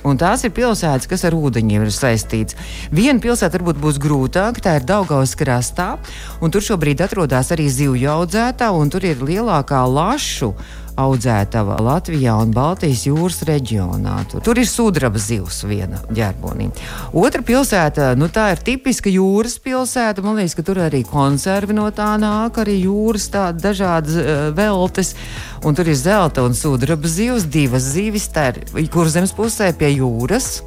Un 0.00 0.16
tās 0.16 0.46
ir 0.48 0.52
pilsētas, 0.56 1.08
kas 1.10 1.26
ar 1.28 1.34
ūdeņiem 1.36 1.84
ir 1.84 1.92
saistītas. 1.92 2.56
Viena 2.88 3.20
pilsēta 3.20 3.58
varbūt 3.58 3.80
būs 3.82 3.98
grūtāka, 4.00 4.62
tā 4.64 4.78
ir 4.78 4.86
Daugaus 4.88 5.34
krastā, 5.36 5.90
un 6.40 6.52
tur 6.52 6.64
šobrīd 6.64 7.02
atrodas 7.04 7.52
arī 7.52 7.68
zivju 7.68 8.08
audzētā, 8.08 8.70
un 8.72 8.88
tur 8.92 9.04
ir 9.04 9.20
lielākā 9.20 9.82
lašu 9.84 10.54
audzētava 11.00 11.78
Latvijā 11.84 12.34
un 12.42 12.52
Baltijas 12.54 13.04
jūras 13.08 13.40
reģionā. 13.48 14.16
Tur, 14.30 14.44
tur 14.44 14.60
ir 14.60 14.68
sudraba 14.68 15.20
zivs 15.20 15.62
viena 15.68 16.00
ģērbonī. 16.14 16.70
Otra 17.16 17.44
pilsēta, 17.46 18.12
nu 18.20 18.30
tā 18.32 18.50
ir 18.54 18.64
tipiska 18.66 19.12
jūras 19.12 19.58
pilsēta. 19.62 20.24
Man 20.24 20.40
liekas, 20.40 20.56
ka 20.58 20.66
tur 20.66 20.82
arī 20.86 21.02
konservi 21.08 21.76
no 21.76 21.88
tā 21.94 22.12
nāk, 22.20 22.60
arī 22.62 22.80
jūras 22.84 23.30
tādas 23.32 23.64
dažādas 23.70 24.18
uh, 24.20 24.42
veltes. 24.56 25.14
Un 25.64 25.76
tur 25.76 25.88
ir 25.90 25.98
zelta 25.98 26.44
un 26.46 26.56
sudraba 26.56 27.08
zivs, 27.08 27.48
divas 27.50 27.90
zivis, 27.94 28.30
ir 28.30 28.92
kur 28.92 29.10
zemes 29.12 29.34
pusē 29.36 29.72
pie 29.76 29.94
jūras. 29.98 30.60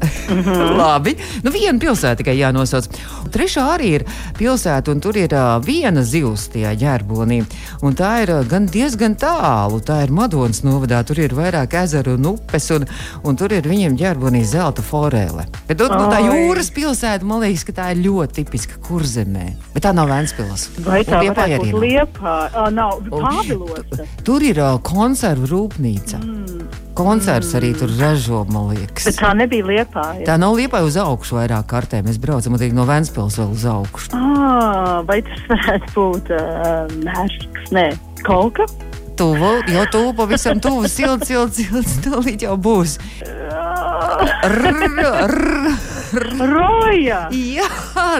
Labi. 0.80 1.14
Nu, 1.44 1.52
viena 1.54 1.78
pilsēta 1.80 2.20
tikai 2.20 2.36
jānosauc. 2.38 2.88
Trešā 3.30 3.64
arī 3.74 3.90
ir 3.98 4.04
pilsēta, 4.38 4.92
un 4.92 5.02
tur 5.02 5.18
ir 5.20 5.34
uh, 5.36 5.58
viena 5.64 6.02
zivs 6.06 6.48
tajā 6.54 6.72
ģērbonī. 6.80 7.40
Un 7.86 7.96
tā 7.98 8.12
ir 8.24 8.34
uh, 8.34 8.42
gan 8.48 8.68
diezgan 8.70 9.16
tālu. 9.20 9.80
Tā 9.84 10.00
ir 10.06 10.14
Madonas 10.14 10.62
novadā. 10.66 11.02
Tur 11.06 11.20
ir 11.22 11.34
vairāk 11.36 11.76
ezeru 11.82 12.16
un 12.18 12.32
upes, 12.32 12.70
un, 12.74 12.86
un 13.24 13.38
tur 13.38 13.54
ir 13.56 13.68
viņiem 13.70 13.98
ģērbonī 14.00 14.42
zelta 14.48 14.84
forele. 14.84 15.46
Bet 15.68 15.82
nu, 15.82 15.88
tā 16.10 16.20
Ai. 16.20 16.26
jūras 16.28 16.72
pilsēta, 16.74 17.26
man 17.28 17.44
liekas, 17.44 17.66
ka 17.68 17.76
tā 17.80 17.90
ir 17.94 18.04
ļoti 18.08 18.40
tipiska 18.40 18.80
kurzemē. 18.86 19.50
Bet 19.74 19.86
tā 19.86 19.94
nav 19.96 20.10
Vēnspils. 20.10 20.68
Vai 20.82 21.02
tā 21.06 21.22
būt 21.22 21.38
nav. 21.38 21.82
liepā? 21.84 22.36
Uh, 22.50 22.70
nav, 22.74 23.02
Pāvilosa. 23.10 24.08
Tur 24.26 24.44
ir 24.46 24.58
uh, 24.58 24.78
konservu 24.82 25.52
rūpnīca. 25.54 26.18
Mm. 26.24 26.89
Koncerts 27.00 27.54
arī 27.56 27.70
tur 27.72 27.88
ražo, 27.96 28.42
man 28.52 28.74
liekas. 28.74 29.06
Bet 29.08 29.16
tā 29.22 29.30
nebija 29.32 29.64
liepā. 29.64 30.02
Tā 30.26 30.34
nav 30.40 30.52
liepa 30.58 30.82
uz 30.84 30.98
augšu 31.00 31.38
vairāk 31.38 31.64
kārtē. 31.70 32.02
Mēs 32.04 32.20
braucam 32.20 32.58
arī 32.58 32.68
no 32.76 32.84
Vēncpils 32.88 33.38
vēl 33.40 33.54
uz 33.56 33.64
augšu. 33.72 34.12
Ah, 34.18 35.00
vai 35.08 35.22
tas 35.24 35.40
varētu 35.48 35.94
būt 35.96 36.32
uh, 36.36 36.92
mērķis? 37.06 37.72
Nē, 37.72 37.86
kolka. 38.26 38.68
Tuvu, 39.16 39.52
jau 39.72 39.86
tuvu, 39.92 40.12
pavisam 40.16 40.60
tuvu, 40.60 40.88
silts, 40.92 41.28
silts, 41.32 41.60
silts, 41.60 41.96
tūlīt 42.04 42.44
jau 42.44 42.56
būs. 42.60 42.98
Rr, 44.44 44.84
rr, 45.24 46.28
Roja! 46.52 47.26
Jā, 47.32 47.70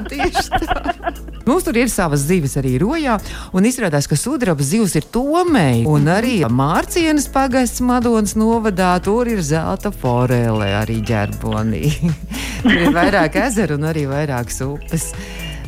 tieši 0.08 0.48
tā. 0.64 1.14
Mums 1.46 1.64
tur 1.64 1.78
ir 1.80 1.88
savas 1.92 2.26
zivis 2.28 2.56
arī 2.60 2.74
rojā, 2.82 3.16
un 3.56 3.66
izrādās, 3.68 4.08
ka 4.10 4.18
sudraba 4.18 4.64
zivs 4.64 4.96
ir 4.98 5.06
tomēji, 5.12 5.86
un 5.88 6.08
arī 6.12 6.40
Mārcienas 6.44 7.30
pagasts 7.32 7.80
Madonas 7.84 8.36
novadā 8.38 8.92
tur 9.04 9.30
ir 9.30 9.40
zelta 9.44 9.92
forele 9.94 10.68
arī 10.82 11.00
ģerbonī. 11.06 11.94
tur 12.62 12.76
ir 12.76 12.92
vairāk 12.96 13.40
ezeru 13.46 13.80
un 13.80 13.88
arī 13.90 14.04
vairākas 14.10 14.60
upes. 14.66 15.10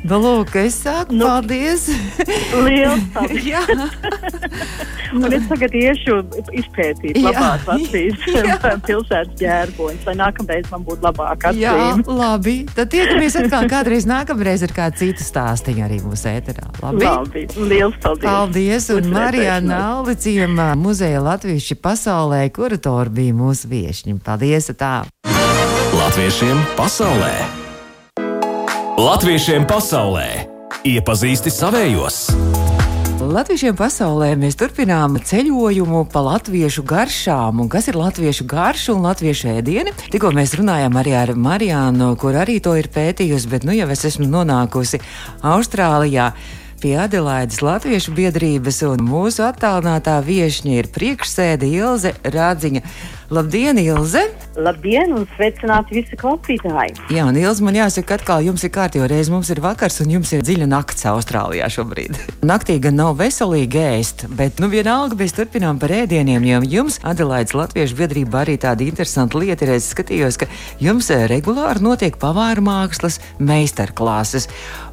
Nu, 0.02 0.16
lūk, 0.18 0.56
es 0.59 0.80
saku, 0.82 1.14
nu, 1.14 1.28
paldies! 1.28 1.85
Liels 2.59 3.04
paldies! 3.14 3.44
Jā, 3.47 3.61
Un 5.12 5.28
es 5.37 5.44
tagad 5.47 5.75
iešu 5.76 6.16
izpētīt 6.56 7.18
Jā. 7.21 7.28
labāk 7.28 7.68
Latvijas 7.68 8.25
Jā. 8.32 8.56
pilsētas 8.87 9.37
ģērboņus, 9.38 10.09
lai 10.09 10.14
nākamreiz 10.18 10.66
man 10.73 10.87
būtu 10.88 11.06
labāk 11.06 11.47
jā, 11.54 11.75
atzīme. 11.76 12.16
labi. 12.18 12.56
Tad 12.75 12.90
tiekamies 12.97 13.38
atkal 13.44 13.68
kādreiz 13.71 14.09
nākamreiz 14.09 14.66
ar 14.66 14.75
kādu 14.75 15.04
citu 15.04 15.23
stāstīnu 15.26 15.87
arī 15.87 16.00
mūsu 16.02 16.32
ēterā. 16.32 16.66
Labi? 16.82 17.06
Labi, 17.06 17.47
liels 17.71 17.97
paldies! 18.02 18.26
Paldies! 18.26 18.90
Un 18.97 19.11
redzēšanos. 19.14 19.71
Naulicījumā 19.71 20.71
muzeja 20.82 21.23
Latviešu 21.23 21.78
pasaulē 21.85 22.47
kuratori 22.56 23.18
bija 23.23 23.38
mūsu 23.38 23.71
viešņi. 23.71 24.18
Paldies! 24.26 24.73
Tā. 24.75 24.97
Latviešiem 25.92 26.59
pasaulē! 26.75 27.62
Latviešiem 29.02 29.64
pasaulē! 29.66 30.44
Iepazīsti 30.87 31.50
savējos! 31.50 32.18
Latviešiem 33.18 33.75
pasaulē 33.75 34.28
mēs 34.38 34.54
turpinām 34.61 35.16
ceļojumu 35.26 36.04
pa 36.12 36.23
latviešu 36.23 36.85
garšām. 36.87 37.64
Un 37.64 37.71
kas 37.73 37.90
ir 37.90 37.99
latviešu 37.99 38.47
garša 38.47 38.94
un 38.94 39.02
latviešu 39.09 39.50
ēdieni? 39.56 39.97
Tikko 40.04 40.30
mēs 40.37 40.54
runājām 40.61 41.00
arī 41.02 41.16
ar 41.18 41.35
Marijānu, 41.35 42.12
kur 42.21 42.38
arī 42.38 42.61
to 42.62 42.76
ir 42.78 42.92
pētījusi, 42.94 43.50
bet 43.50 43.66
nu 43.66 43.75
jau 43.75 43.88
es 43.90 44.06
esmu 44.12 44.28
nonākusi 44.30 45.02
Austrālijā. 45.50 46.30
Pie 46.82 46.97
Adelaides 46.99 47.61
Latviešu 47.62 48.11
biedrības 48.14 48.80
un 48.87 49.02
mūsu 49.06 49.44
attālinātā 49.47 50.16
viesņa 50.26 50.78
ir 50.78 50.92
priekšsēde 50.94 51.75
Ilze 51.75 52.11
Rādziņa. 52.23 52.87
Labdien, 53.33 53.79
Ilze! 53.81 54.21
Labdien, 54.61 55.15
un 55.17 55.23
sveicināti 55.33 55.95
visi 55.97 56.17
klausītāji! 56.21 56.99
Jā, 57.17 57.23
un 57.25 57.37
Ilze, 57.41 57.65
man 57.65 57.79
jāsaka, 57.79 58.19
atkal 58.19 58.43
jums 58.45 58.61
ir 58.67 58.69
kārtībā 58.75 59.07
reize. 59.09 59.33
Mums 59.33 59.49
ir 59.55 59.62
vakars, 59.65 60.03
un 60.05 60.11
jums 60.12 60.35
ir 60.37 60.43
dziļa 60.45 60.67
nakts 60.69 61.07
Austrālijā 61.09 61.71
šobrīd. 61.73 62.19
Naktī 62.51 62.77
gan 62.85 62.99
nav 63.01 63.15
veselīgi 63.17 63.81
ēst, 63.81 64.27
bet 64.37 64.61
nu 64.61 64.69
vienalga 64.69 65.17
mēs 65.17 65.33
turpinām 65.39 65.81
par 65.81 65.95
ēdieniem, 65.97 66.45
jo 66.45 66.59
jums 66.75 66.99
Adelaides 67.09 67.57
Latviešu 67.57 67.97
biedrība 68.03 68.43
arī 68.43 68.59
tāda 68.61 68.85
interesanta 68.85 69.41
lieta 69.41 69.65
ir. 69.65 69.73
Es 69.79 69.89
skatījos, 69.95 70.37
ka 70.37 70.51
jums 70.85 71.09
eh, 71.17 71.25
regulāri 71.33 71.81
notiek 71.81 72.21
pavāra 72.21 72.61
mākslas 72.61 73.17
meistarklases. 73.41 74.51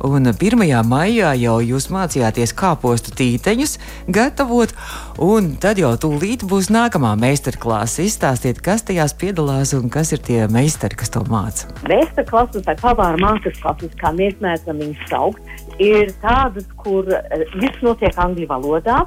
Un 0.08 0.32
1. 0.32 0.64
maijā 0.88 1.34
jau 1.42 1.58
jūs 1.60 1.90
mācījāties 1.92 2.56
kāpostu 2.56 3.12
tīteņus 3.20 3.76
gatavot, 4.08 4.72
un 5.20 5.58
tad 5.60 5.84
jau 5.84 5.92
tūlīt 6.00 6.48
būs 6.48 6.72
nākamā 6.72 7.18
meistarklase. 7.20 8.08
Izstāstiet, 8.30 8.60
kas 8.62 8.84
tajās 8.86 9.16
piedalās 9.18 9.72
un 9.74 9.88
kas 9.90 10.12
ir 10.14 10.20
tie 10.22 10.44
meistari, 10.54 10.94
kas 10.94 11.10
to 11.10 11.24
māca. 11.26 11.66
Vēsta 11.90 12.22
klases 12.28 12.62
vai 12.68 12.76
pavāra 12.78 13.18
mākslas 13.18 13.58
klases, 13.58 13.96
kā 13.98 14.12
mēs 14.14 14.36
mēdzam 14.38 14.78
viņus 14.84 15.08
saukt, 15.10 15.50
ir 15.82 16.12
tādas, 16.22 16.68
kur 16.78 17.10
uh, 17.10 17.42
viss 17.56 17.82
notiek 17.82 18.14
angļu 18.22 18.46
valodā. 18.52 19.00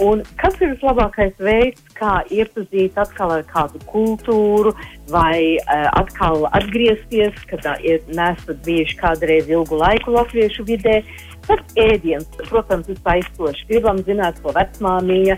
Un 0.00 0.22
kas 0.40 0.56
ir 0.64 0.72
vislabākais 0.72 1.36
veids, 1.44 1.82
kā 1.98 2.22
iepazīt 2.32 2.96
atkal 3.04 3.34
ar 3.36 3.44
kādu 3.52 3.82
kultūru, 3.90 4.72
vai 5.12 5.60
uh, 5.60 5.90
atkal 6.00 6.48
atgriezties, 6.56 7.36
kad 7.52 7.68
uh, 7.68 8.08
nesat 8.16 8.64
bijuši 8.64 8.96
kādreiz 9.02 9.52
ilgu 9.52 9.76
laiku 9.84 10.16
latviešu 10.16 10.64
vidē? 10.72 11.02
Tad 11.44 11.60
ēdiens, 11.76 12.32
protams, 12.48 12.88
ir 12.88 12.96
aizstoši. 13.12 13.68
Gribam 13.68 14.00
zināt, 14.08 14.40
ko 14.40 14.56
vecmāmiņa 14.56 15.36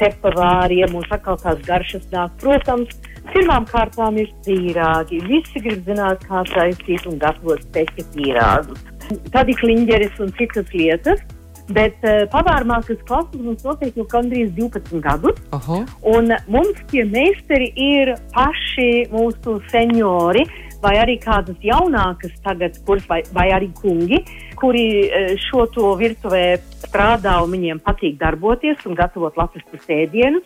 cepa 0.00 0.32
vāriem 0.36 0.96
un 0.98 1.04
atkal 1.14 1.38
tās 1.42 1.60
garšas 1.66 2.06
nāk. 2.12 2.34
Protams, 2.42 2.94
pirmām 3.32 3.68
kārtām 3.70 4.18
ir 4.22 4.32
pīrāgi. 4.46 5.22
Visi 5.28 5.62
grib 5.64 5.86
zināt, 5.88 6.26
kā 6.28 6.42
taisīt 6.52 7.06
un 7.10 7.20
gatavot 7.22 7.62
steķa 7.70 8.08
pīrāgus. 8.16 8.84
Tad 9.32 9.50
ir 9.52 9.58
kliņģeris 9.60 10.20
un 10.24 10.34
citas 10.38 10.70
lietas. 10.74 11.24
Bet 11.72 12.02
uh, 12.04 12.26
pavārmākas 12.28 13.00
klases 13.08 13.40
mums 13.40 13.64
notiek 13.64 13.96
jau 13.96 14.04
gandrīz 14.10 14.50
12 14.58 15.00
gadus. 15.04 15.38
Oho. 15.56 15.80
Un 16.12 16.34
mums 16.52 16.82
tie 16.90 17.06
meistari 17.08 17.70
ir 17.72 18.12
paši 18.34 19.06
mūsu 19.12 19.56
seniori, 19.72 20.44
vai 20.84 20.94
arī 21.00 21.16
kādas 21.22 21.56
jaunākas 21.64 22.34
tagad, 22.44 22.76
kuras, 22.86 23.06
vai, 23.08 23.22
vai 23.32 23.48
arī 23.56 23.70
kungi, 23.80 24.20
kuri 24.60 24.84
eh, 25.06 25.34
šo 25.46 25.66
to 25.74 25.94
virtuvē 26.00 26.44
strādā 26.84 27.38
un 27.44 27.54
viņiem 27.56 27.80
patīk 27.84 28.18
darboties 28.20 28.84
un 28.88 28.98
gatavot 28.98 29.36
latviskus 29.40 29.88
ēdienus. 29.88 30.44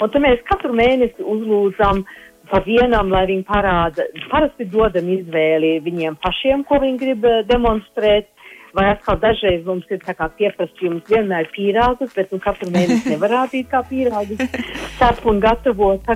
Un 0.00 0.12
tad 0.12 0.22
mēs 0.22 0.42
katru 0.48 0.72
mēnesi 0.76 1.24
uzlūdzam 1.26 2.04
pa 2.50 2.60
vienam, 2.64 3.10
lai 3.12 3.26
viņi 3.30 3.44
parāda, 3.46 4.06
parasti 4.30 4.66
dodam 4.70 5.10
izvēli 5.12 5.76
viņiem 5.84 6.16
pašiem, 6.22 6.64
ko 6.68 6.80
viņi 6.82 7.00
grib 7.02 7.26
eh, 7.26 7.42
demonstrēt. 7.50 8.30
Vai 8.76 8.86
atkal 8.92 9.18
dažreiz 9.18 9.64
mums 9.66 9.88
ir 9.90 9.98
pieprasījums 10.04 11.08
vienmēr 11.10 11.48
pīrāgus, 11.54 12.12
bet 12.14 12.30
nu 12.30 12.38
katru 12.42 12.70
mēnesi 12.70 13.10
nevar 13.14 13.32
rādīt 13.34 13.70
kā 13.72 13.82
pīrāgus 13.88 14.44
cep 14.98 15.24
un 15.26 15.40
gatavot. 15.42 16.06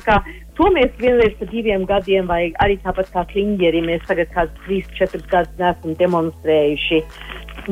To 0.54 0.70
mēs 0.70 0.92
vienreiz 1.00 1.34
pa 1.40 1.48
diviem 1.50 1.82
gadiem, 1.88 2.28
vai 2.30 2.52
arī 2.62 2.78
tāpat 2.84 3.10
kā 3.10 3.24
kliņģeri, 3.32 3.82
mēs 3.88 4.06
tagad 4.06 4.30
kāds 4.36 4.54
trīs, 4.66 4.86
četrus 4.94 5.26
gadus 5.32 5.58
neesam 5.58 5.96
demonstrējuši. 5.98 7.00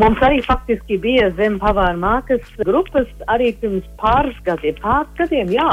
Mums 0.03 0.23
arī 0.25 0.41
faktiski 0.43 0.97
bija 0.99 1.29
zem 1.39 1.61
pavāra 1.63 1.95
mākas 2.01 2.47
grupas 2.65 3.11
arī 3.31 3.53
pirms 3.61 3.87
pāris 4.01 4.39
gadiem, 4.47 4.79
pāris 4.83 5.19
gadiem, 5.21 5.53
jā. 5.55 5.69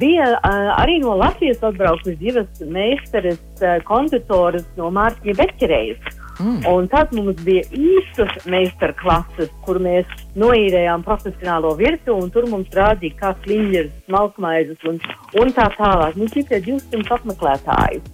Bija 0.00 0.32
uh, 0.36 0.70
arī 0.76 0.98
no 1.00 1.14
Latvijas 1.16 1.62
atbraukušas 1.64 2.18
divas 2.20 2.62
meistaras, 2.74 3.38
uh, 3.62 3.78
konditoras 3.88 4.66
no 4.76 4.90
Mārciņa 4.92 5.36
Beķerejas. 5.38 6.18
Mm. 6.38 6.60
Un 6.70 6.86
tad 6.90 7.10
mums 7.16 7.40
bija 7.42 7.64
īstas 7.74 8.44
meistarklases, 8.46 9.50
kur 9.66 9.80
mēs 9.82 10.06
noīrējām 10.38 11.02
profesionālo 11.06 11.72
virtuvi, 11.78 12.22
un 12.22 12.30
tur 12.34 12.46
mums 12.50 12.70
rādīja, 12.74 13.16
kā 13.18 13.32
kliņģeris, 13.46 13.96
smalkmaizes 14.06 14.86
un, 14.90 15.00
un 15.42 15.50
tā 15.56 15.66
tālāk. 15.74 16.14
Mums 16.20 16.36
bija 16.36 16.52
tie 16.52 16.62
200 16.70 17.18
apmeklētāji 17.18 18.04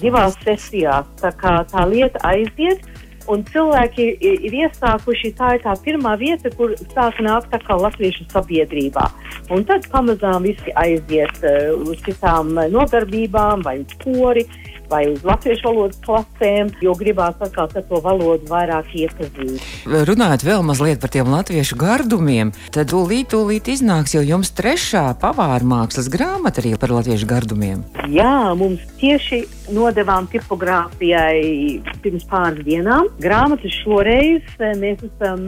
divās 0.00 0.36
sesijās. 0.44 1.08
Tā 1.20 1.32
kā 1.40 1.54
tā 1.70 1.84
lieta 1.88 2.20
aiziet, 2.28 2.84
un 3.30 3.44
cilvēki 3.48 4.06
ir, 4.18 4.38
ir 4.48 4.56
iesākuši, 4.64 5.32
tā 5.38 5.54
ir 5.56 5.64
tā 5.64 5.74
pirmā 5.84 6.14
vieta, 6.20 6.50
kur 6.56 6.74
sāk 6.94 7.20
nākt 7.24 7.54
atkal 7.54 7.82
latviešu 7.84 8.28
sabiedrībā. 8.32 9.06
Un 9.52 9.64
tad 9.68 9.86
pamazām 9.92 10.46
visi 10.46 10.74
aiziet 10.78 11.40
uh, 11.44 11.72
uz 11.88 12.00
citām 12.06 12.54
uh, 12.56 12.68
nodarbībām 12.72 13.64
vai 13.66 13.78
uz 13.82 13.96
kori 14.02 14.46
vai 14.92 15.06
uz 15.12 15.24
latviešu 15.26 15.68
valodas 15.70 16.00
klasēm, 16.04 16.72
jo 16.84 16.94
gribās 16.98 17.38
atkal 17.40 17.70
to 17.72 18.00
valodu 18.04 18.48
vairāk 18.50 18.92
iepazīt. 19.04 19.64
Runājot 19.88 20.44
vēl 20.46 20.64
mazliet 20.66 21.00
par 21.02 21.12
tiem 21.14 21.30
latviešu 21.32 21.78
gardumiem, 21.80 22.52
tad 22.74 22.92
tūlīt, 22.92 23.32
tūlīt 23.32 23.72
iznāks 23.72 24.16
jau 24.16 24.24
jums 24.26 24.52
trešā 24.56 25.08
pavāra 25.22 25.64
mākslas 25.66 26.10
grāmata 26.12 26.62
arī 26.62 26.76
par 26.80 26.92
latviešu 26.98 27.28
gardumiem. 27.30 27.84
Jā, 28.12 28.52
mums 28.58 28.84
tieši 29.00 29.44
nodevām 29.72 30.26
tipogrāfijai 30.32 31.80
pirms 32.02 32.24
pāris 32.30 32.64
dienām. 32.66 33.08
Grāmatas 33.22 33.74
šoreiz 33.82 34.42
eh, 34.58 34.74
mēs 34.78 35.02
esam 35.06 35.46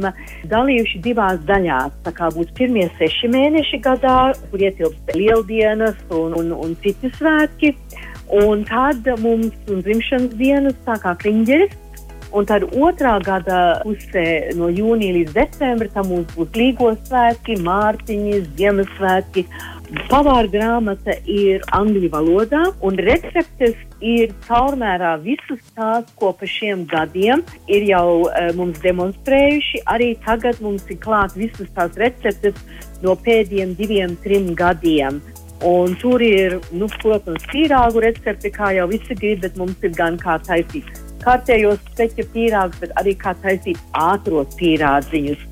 dalījuši 0.50 1.02
divās 1.04 1.40
daļās. 1.48 1.96
Tā 2.06 2.14
kā 2.16 2.30
būs 2.34 2.52
pirmie 2.58 2.86
seši 2.98 3.30
mēneši 3.34 3.80
gadā, 3.84 4.18
kur 4.50 4.64
ietilpst 4.64 5.14
lieldienas 5.18 5.98
un, 6.14 6.36
un, 6.38 6.52
un 6.54 6.76
citi 6.84 7.10
svētki. 7.18 7.74
Un 8.32 8.64
tad 8.68 9.06
mums 9.20 9.52
ir 9.68 9.82
dzimšanas 9.84 10.36
dienas, 10.40 10.76
tā 10.86 10.96
kā 11.02 11.12
kliņģeris. 11.20 11.80
Un 12.34 12.48
tad 12.50 12.64
otrā 12.74 13.12
gada 13.22 13.58
pusē, 13.84 14.26
no 14.58 14.66
jūnija 14.66 15.14
līdz 15.20 15.34
decembrim, 15.36 15.90
tam 15.94 16.08
mums 16.10 16.32
būs 16.34 16.56
Līgos 16.58 16.98
svētki, 17.06 17.60
Mārciņas, 17.62 18.48
Ziemassvētki. 18.58 19.44
Pavāra 20.08 20.48
grāmata 20.50 21.14
ir 21.30 21.62
angļu 21.76 22.08
valodā, 22.10 22.64
un 22.82 22.98
receptes 22.98 23.76
ir 24.02 24.32
caurmērā 24.48 25.12
visas 25.22 25.62
tās, 25.76 26.08
ko 26.18 26.32
pa 26.34 26.48
šiem 26.50 26.82
gadiem 26.90 27.44
ir 27.70 27.86
jau 27.92 28.24
uh, 28.24 28.50
mums 28.58 28.82
demonstrējuši. 28.82 29.84
Arī 29.94 30.14
tagad 30.26 30.58
mums 30.64 30.88
ir 30.90 30.98
klāt 31.04 31.38
visas 31.38 31.70
tās 31.76 31.94
receptes 32.00 32.58
no 33.04 33.14
pēdējiem 33.14 33.76
diviem, 33.78 34.18
trim 34.26 34.50
gadiem. 34.58 35.22
Un 35.62 35.94
tur 36.00 36.20
ir, 36.24 36.58
nu, 36.74 36.88
protams, 37.00 37.44
pīrāgu 37.52 38.02
recepti, 38.04 38.50
kā 38.52 38.74
jau 38.74 38.88
visi 38.90 39.14
grib, 39.16 39.44
bet 39.46 39.56
mums 39.56 39.86
ir 39.86 39.94
gan 39.96 40.18
kā 40.20 40.36
taisīt 40.44 40.88
kārtējos 41.24 41.80
speķu 41.92 42.26
pīrāgus, 42.34 42.80
bet 42.82 42.92
arī 43.00 43.14
kā 43.20 43.32
taisīt 43.42 43.80
ātros 43.96 44.56
pīrādziņus. 44.60 45.44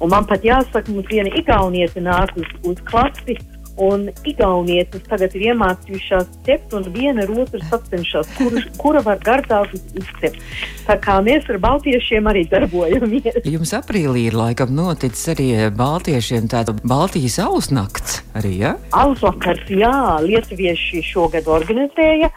Un 0.00 0.12
man 0.14 0.26
pat 0.26 0.44
jāsaka, 0.46 0.90
mums 0.90 1.10
viena 1.10 1.30
igauniete 1.38 2.02
nāk 2.02 2.32
uz, 2.40 2.48
uz 2.66 2.80
klasi, 2.88 3.36
un 3.80 4.08
igaunietes 4.28 5.02
tagad 5.08 5.34
ir 5.38 5.50
iemācījušās 5.50 6.28
cept, 6.46 6.74
un 6.76 6.86
viena 6.94 7.24
ar 7.24 7.32
otru 7.42 7.60
sacenšas, 7.70 8.28
kur, 8.38 8.56
kura 8.80 9.02
var 9.06 9.20
gardāk 9.24 9.72
izcept. 9.76 10.40
Tā 10.88 10.96
kā 11.02 11.18
mēs 11.24 11.48
ar 11.52 11.60
baltiešiem 11.62 12.28
arī 12.30 12.46
darbojamies. 12.50 13.42
Jums 13.48 13.74
aprīlī 13.76 14.26
ir 14.30 14.38
laikam 14.38 14.74
noticis 14.76 15.32
arī 15.34 15.50
baltiešiem 15.76 16.48
tāda 16.50 16.74
Baltijas 16.80 17.38
ausnakts 17.44 18.20
arī, 18.38 18.56
ja? 18.64 18.74
Ausvakars, 18.96 19.66
jā, 19.70 19.94
lietuvieši 20.24 21.04
šogad 21.12 21.48
organizēja. 21.50 22.32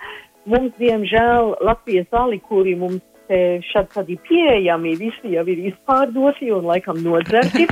Mums, 0.49 0.73
diemžēl, 0.79 1.53
Latvijas 1.63 2.11
ali, 2.19 2.41
kuri 2.43 2.75
mums 2.75 3.01
šādi 3.71 3.93
tādi 3.93 4.17
pieejami, 4.27 4.97
visi 4.99 5.31
jau 5.33 5.45
ir 5.47 5.61
izpārdoti 5.71 6.51
un 6.53 6.67
laikam 6.67 6.99
nodzerti 7.01 7.67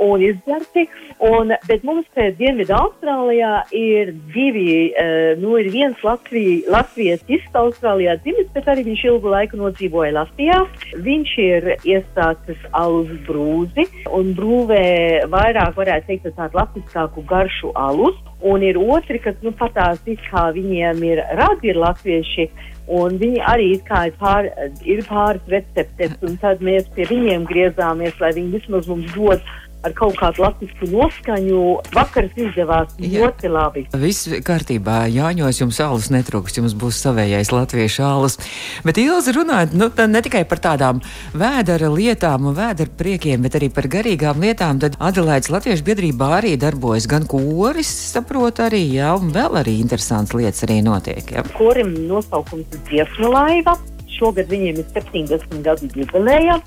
un 0.00 0.22
izdzerti. 0.24 0.86
Un, 1.24 1.54
bet 1.68 1.84
mums 1.86 2.06
Dienvidu 2.38 2.74
Austrālijā 2.76 3.64
ir 3.74 4.12
divi, 4.34 4.90
uh, 4.90 5.34
nu 5.40 5.56
ir 5.60 5.70
viens 5.72 6.00
Latvijas, 6.04 6.66
Latvijas 6.70 7.22
Austrālijā 7.54 8.16
dzimis, 8.22 8.50
bet 8.54 8.68
arī 8.70 8.84
viņš 8.88 9.04
ilgu 9.08 9.30
laiku 9.32 9.60
nodzīvoja 9.60 10.14
Latvijā. 10.18 10.60
Viņš 11.04 11.34
ir 11.44 11.70
iestācis 11.82 12.60
alus 12.72 13.10
brūzi 13.28 13.86
un 14.14 14.34
brūvē 14.36 14.84
vairāk, 15.32 15.74
varētu 15.78 16.10
teikt, 16.10 16.30
tādu 16.36 16.60
latviskāku 16.60 17.24
garšu 17.28 17.72
alus. 17.78 18.18
Un 18.44 18.62
ir 18.62 18.76
otri, 18.76 19.18
kas 19.24 19.38
nu, 19.40 19.54
patās, 19.56 20.02
kā 20.28 20.48
viņiem 20.52 21.02
ir 21.06 21.22
radi 21.38 21.70
ir 21.72 21.78
latvieši, 21.80 22.48
un 22.92 23.16
viņi 23.20 23.40
arī 23.48 23.70
ir, 23.78 23.84
pār, 24.18 24.50
ir 24.84 25.00
pāris 25.08 25.48
receptes, 25.48 26.16
un 26.20 26.36
tad 26.42 26.60
mēs 26.60 26.90
pie 26.96 27.06
viņiem 27.08 27.46
griezāmies, 27.48 28.18
lai 28.20 28.34
viņi 28.36 28.58
vismaz 28.58 28.90
mums 28.90 29.08
dod 29.16 29.40
ar 29.84 29.94
kaut 29.96 30.16
kādu 30.18 30.44
latviešu 30.44 30.88
noskaņu. 30.92 31.60
Vakars 31.94 32.34
izdevās 32.40 32.94
Jā. 32.98 33.24
ļoti 33.24 33.50
labi. 33.52 33.84
Viss 34.00 34.28
kārtībā, 34.46 35.04
Jāņos 35.12 35.60
jums 35.60 35.80
alus 35.84 36.10
netrūks, 36.14 36.58
jums 36.58 36.76
būs 36.78 37.00
savējais 37.04 37.52
latviešu 37.54 38.04
alus. 38.06 38.38
Bet 38.86 38.98
Ilzi 39.02 39.34
runājot, 39.36 39.76
nu, 39.78 39.90
ne 40.10 40.24
tikai 40.24 40.44
par 40.48 40.62
tādām 40.64 41.02
vēdera 41.36 41.90
lietām 41.92 42.48
un 42.50 42.56
vēdera 42.56 42.92
priekiem, 42.98 43.44
bet 43.44 43.58
arī 43.58 43.70
par 43.74 43.88
garīgām 43.92 44.42
lietām, 44.44 44.80
tad 44.82 44.98
Adelaides 45.02 45.52
Latviešu 45.52 45.86
biedrībā 45.86 46.30
arī 46.40 46.54
darbojas 46.60 47.08
gan 47.10 47.28
koris, 47.28 47.90
saprot 48.14 48.62
arī, 48.64 48.84
jā, 48.96 49.12
un 49.18 49.32
vēl 49.34 49.60
arī 49.60 49.78
interesants 49.82 50.34
lietas 50.36 50.64
arī 50.66 50.80
notiek. 50.84 51.34
Jā. 51.36 51.44
Korim 51.58 51.92
nosaukums 52.08 52.72
ir 52.72 52.86
dziesmu 52.90 53.32
laiva. 53.34 53.76
Šogad 54.14 54.46
viņiem 54.46 54.78
ir 54.78 54.90
70 54.94 55.64
gadu 55.66 55.88
jubileja. 55.90 56.60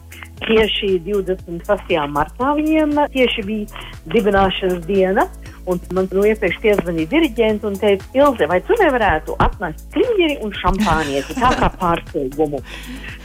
Tieši 0.45 0.97
28. 1.05 2.07
martā 2.13 2.53
viņiem 2.57 2.95
tieši 3.13 3.43
bija 3.47 3.85
dibināšanas 4.13 4.85
diena. 4.87 5.27
Un 5.67 5.81
man 5.91 6.05
no 6.15 6.21
iepriekš 6.23 6.61
piezvanīja 6.63 7.09
diriģents 7.11 7.65
un 7.67 7.73
teica, 7.75 8.05
Ilze, 8.15 8.45
vai 8.47 8.61
tu 8.63 8.75
nevarētu 8.79 9.33
atnest 9.43 9.89
kliņģeri 9.91 10.37
un 10.45 10.53
šampānieti, 10.55 11.35
tā 11.41 11.51
kā 11.59 11.71
pārsteigumu. 11.81 12.61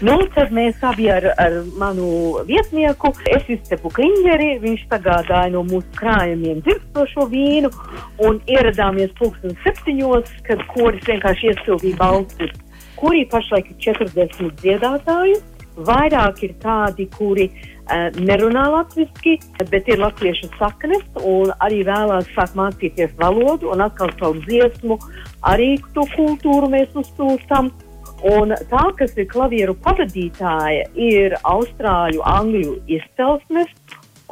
Nu, 0.02 0.16
tad 0.34 0.50
mēs 0.50 0.80
abi 0.82 1.04
ar, 1.14 1.28
ar 1.38 1.60
manu 1.78 2.40
vietnieku, 2.48 3.12
es 3.30 3.46
izcepu 3.54 3.92
kliņģeri, 3.94 4.48
viņš 4.64 4.82
sagādāja 4.90 5.52
no 5.54 5.62
mūsu 5.68 5.86
krājumiem 6.00 6.64
dzirstošo 6.66 7.28
vīnu 7.30 7.70
un 8.26 8.42
ieradāmies 8.50 9.14
pulksten 9.20 9.54
septiņos, 9.62 10.34
kad 10.48 10.66
koris 10.74 11.06
vienkārši 11.06 11.52
iesildīja 11.52 12.00
balstus 12.02 12.58
kurī 13.02 13.24
pašlaik 13.26 13.72
ir 13.72 13.78
40 13.82 14.52
dziedātāji. 14.62 15.40
Vairāk 15.76 16.42
ir 16.44 16.56
tādi, 16.60 17.06
kuri 17.16 17.46
uh, 17.48 17.72
nerunā 18.20 18.64
latviešu, 18.72 19.38
bet 19.70 19.88
ir 19.88 20.02
latviešu 20.02 20.50
saknes 20.58 21.04
un 21.24 21.52
arī 21.64 21.82
vēlās 21.88 22.28
sākt 22.36 22.58
mācīties 22.58 23.14
valodu 23.20 23.72
un 23.72 23.84
atkal 23.84 24.12
savu 24.18 24.42
dziesmu, 24.46 24.98
arī 25.48 25.74
to 25.96 26.06
kultūru 26.16 26.70
mēs 26.72 26.92
uzsūtām. 26.94 27.72
Un 28.22 28.54
tā, 28.70 28.84
kas 28.94 29.16
ir 29.18 29.26
klavieru 29.26 29.74
pavadītāja, 29.82 30.84
ir 30.94 31.34
austrāļu, 31.42 32.20
angļu 32.22 32.76
izcelsmes. 32.86 33.72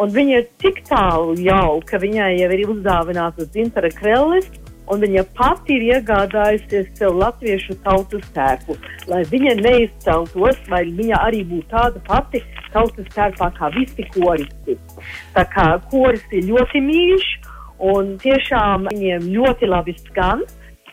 Un 0.00 0.12
viņa 0.14 0.36
ir 0.38 0.46
tik 0.62 0.78
tālu 0.86 1.34
jau, 1.42 1.80
ka 1.84 1.98
viņai 2.00 2.30
jau 2.38 2.50
ir 2.54 2.70
uzdāvināta 2.70 3.48
dzintara 3.50 3.90
krellis, 3.92 4.46
un 4.90 5.04
viņa 5.04 5.24
pati 5.38 5.76
ir 5.78 5.86
iegādājusies 5.96 6.90
sev 6.98 7.18
latviešu 7.20 7.76
tautas 7.84 8.26
tērpu, 8.34 8.76
lai 9.10 9.22
viņa 9.30 9.56
neizceltos, 9.60 10.58
vai 10.70 10.84
viņa 10.88 11.20
arī 11.26 11.44
būtu 11.50 11.70
tāda 11.70 12.02
pati 12.06 12.42
tautas 12.74 13.08
tērpā 13.14 13.50
kā 13.58 13.70
visi 13.76 14.06
koristi. 14.14 14.78
Tā 15.34 15.46
kā 15.54 15.68
koris 15.90 16.24
ir 16.34 16.48
ļoti 16.50 16.82
mīļš, 16.86 17.28
un 17.90 18.16
tiešām 18.22 18.90
viņiem 18.90 19.30
ļoti 19.34 19.70
labi 19.70 19.96
skan. 20.06 20.44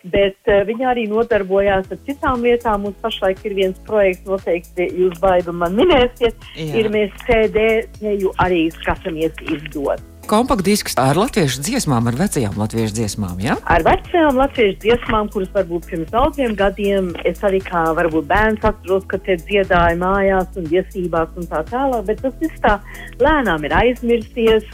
Bet 0.07 0.37
uh, 0.47 0.61
viņa 0.63 0.91
arī 0.93 1.03
nodarbojās 1.11 1.89
ar 1.91 1.97
citām 2.07 2.45
lietām. 2.45 2.85
Mums 2.85 2.99
pašlaik 3.01 3.41
ir 3.43 3.57
viens 3.57 3.79
projekts, 3.87 4.23
noteikti 4.29 4.87
jūs 5.01 5.17
baidu 5.19 5.51
man 5.57 5.75
minēsiet. 5.75 6.37
Jā. 6.55 6.69
Ir 6.79 6.87
mēs 6.93 7.15
CD 7.25 7.65
teju 7.97 8.31
arī 8.45 8.67
skatāmies 8.77 9.35
izdot. 9.43 10.05
Kompaktdisks 10.27 10.97
ar 10.99 11.15
latviešu 11.15 11.61
dziesmām, 11.63 12.09
ar 12.09 12.17
vecajām 12.19 12.57
latviešu 12.59 12.97
dziesmām. 12.97 13.37
Ja? 13.39 13.53
Ar 13.71 13.85
vecajām 13.85 14.35
latviešu 14.35 14.75
dziesmām, 14.83 15.29
kuras 15.31 15.53
varbūt 15.55 15.87
pirms 15.87 16.09
daudziem 16.11 16.55
gadiem 16.59 17.13
es 17.23 17.39
arī 17.47 17.61
kā 17.63 17.85
varbūt 17.95 18.27
bērns 18.27 18.65
atceros, 18.67 19.05
ka 19.07 19.21
tie 19.23 19.37
dziedāja 19.39 19.95
mājās 20.01 20.59
un 20.59 20.67
viesībās 20.67 21.31
un 21.39 21.47
tā 21.47 21.61
tālāk, 21.71 22.03
bet 22.09 22.19
tas 22.25 22.35
viss 22.41 22.59
tā 22.65 22.75
lēnām 23.23 23.63
ir 23.69 23.77
aizmirsties. 23.79 24.67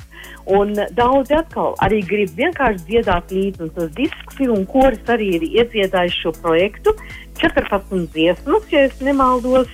Un 0.58 0.74
daudzi 0.98 1.38
atkal 1.38 1.78
arī 1.86 2.02
grib 2.04 2.34
vienkārši 2.36 2.84
dziedāt 2.90 3.30
līdzi, 3.32 3.62
un 3.68 3.70
tas 3.78 3.94
disks 3.96 4.42
ir 4.42 4.52
un 4.52 4.66
koris 4.68 5.14
arī 5.14 5.36
ir 5.38 5.46
iedziedājis 5.52 6.18
šo 6.18 6.34
projektu. 6.42 6.98
14 7.38 8.10
dziesmas, 8.16 8.66
ja 8.74 8.88
es 8.90 8.98
nemaldos. 9.06 9.70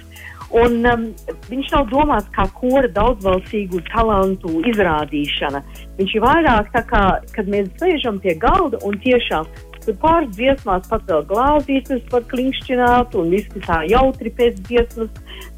Un, 0.50 0.80
um, 0.90 1.04
viņš 1.46 1.68
nav 1.76 1.90
domāts 1.92 2.30
kā 2.34 2.48
kora 2.58 2.90
daudzbalsīgu 2.90 3.84
talantu 3.92 4.64
izrādīšana. 4.72 5.62
Viņš 6.00 6.16
ir 6.18 6.24
vairāk 6.24 6.72
tā 6.74 6.82
kā, 6.90 7.04
kad 7.36 7.52
mēs 7.54 7.70
sēžam 7.78 8.18
pie 8.24 8.34
galda 8.42 8.80
un 8.88 8.98
tiešām 9.04 9.46
tur 9.86 9.98
pāris 10.02 10.34
dziesmās 10.38 10.88
pacēl 10.90 11.24
glāzītes, 11.30 12.02
var 12.12 12.26
klinkšķināt 12.32 13.16
un 13.18 13.32
viss 13.34 13.62
tā 13.66 13.84
jautri 13.90 14.34
pēc 14.38 14.60
dziesmas. 14.68 15.10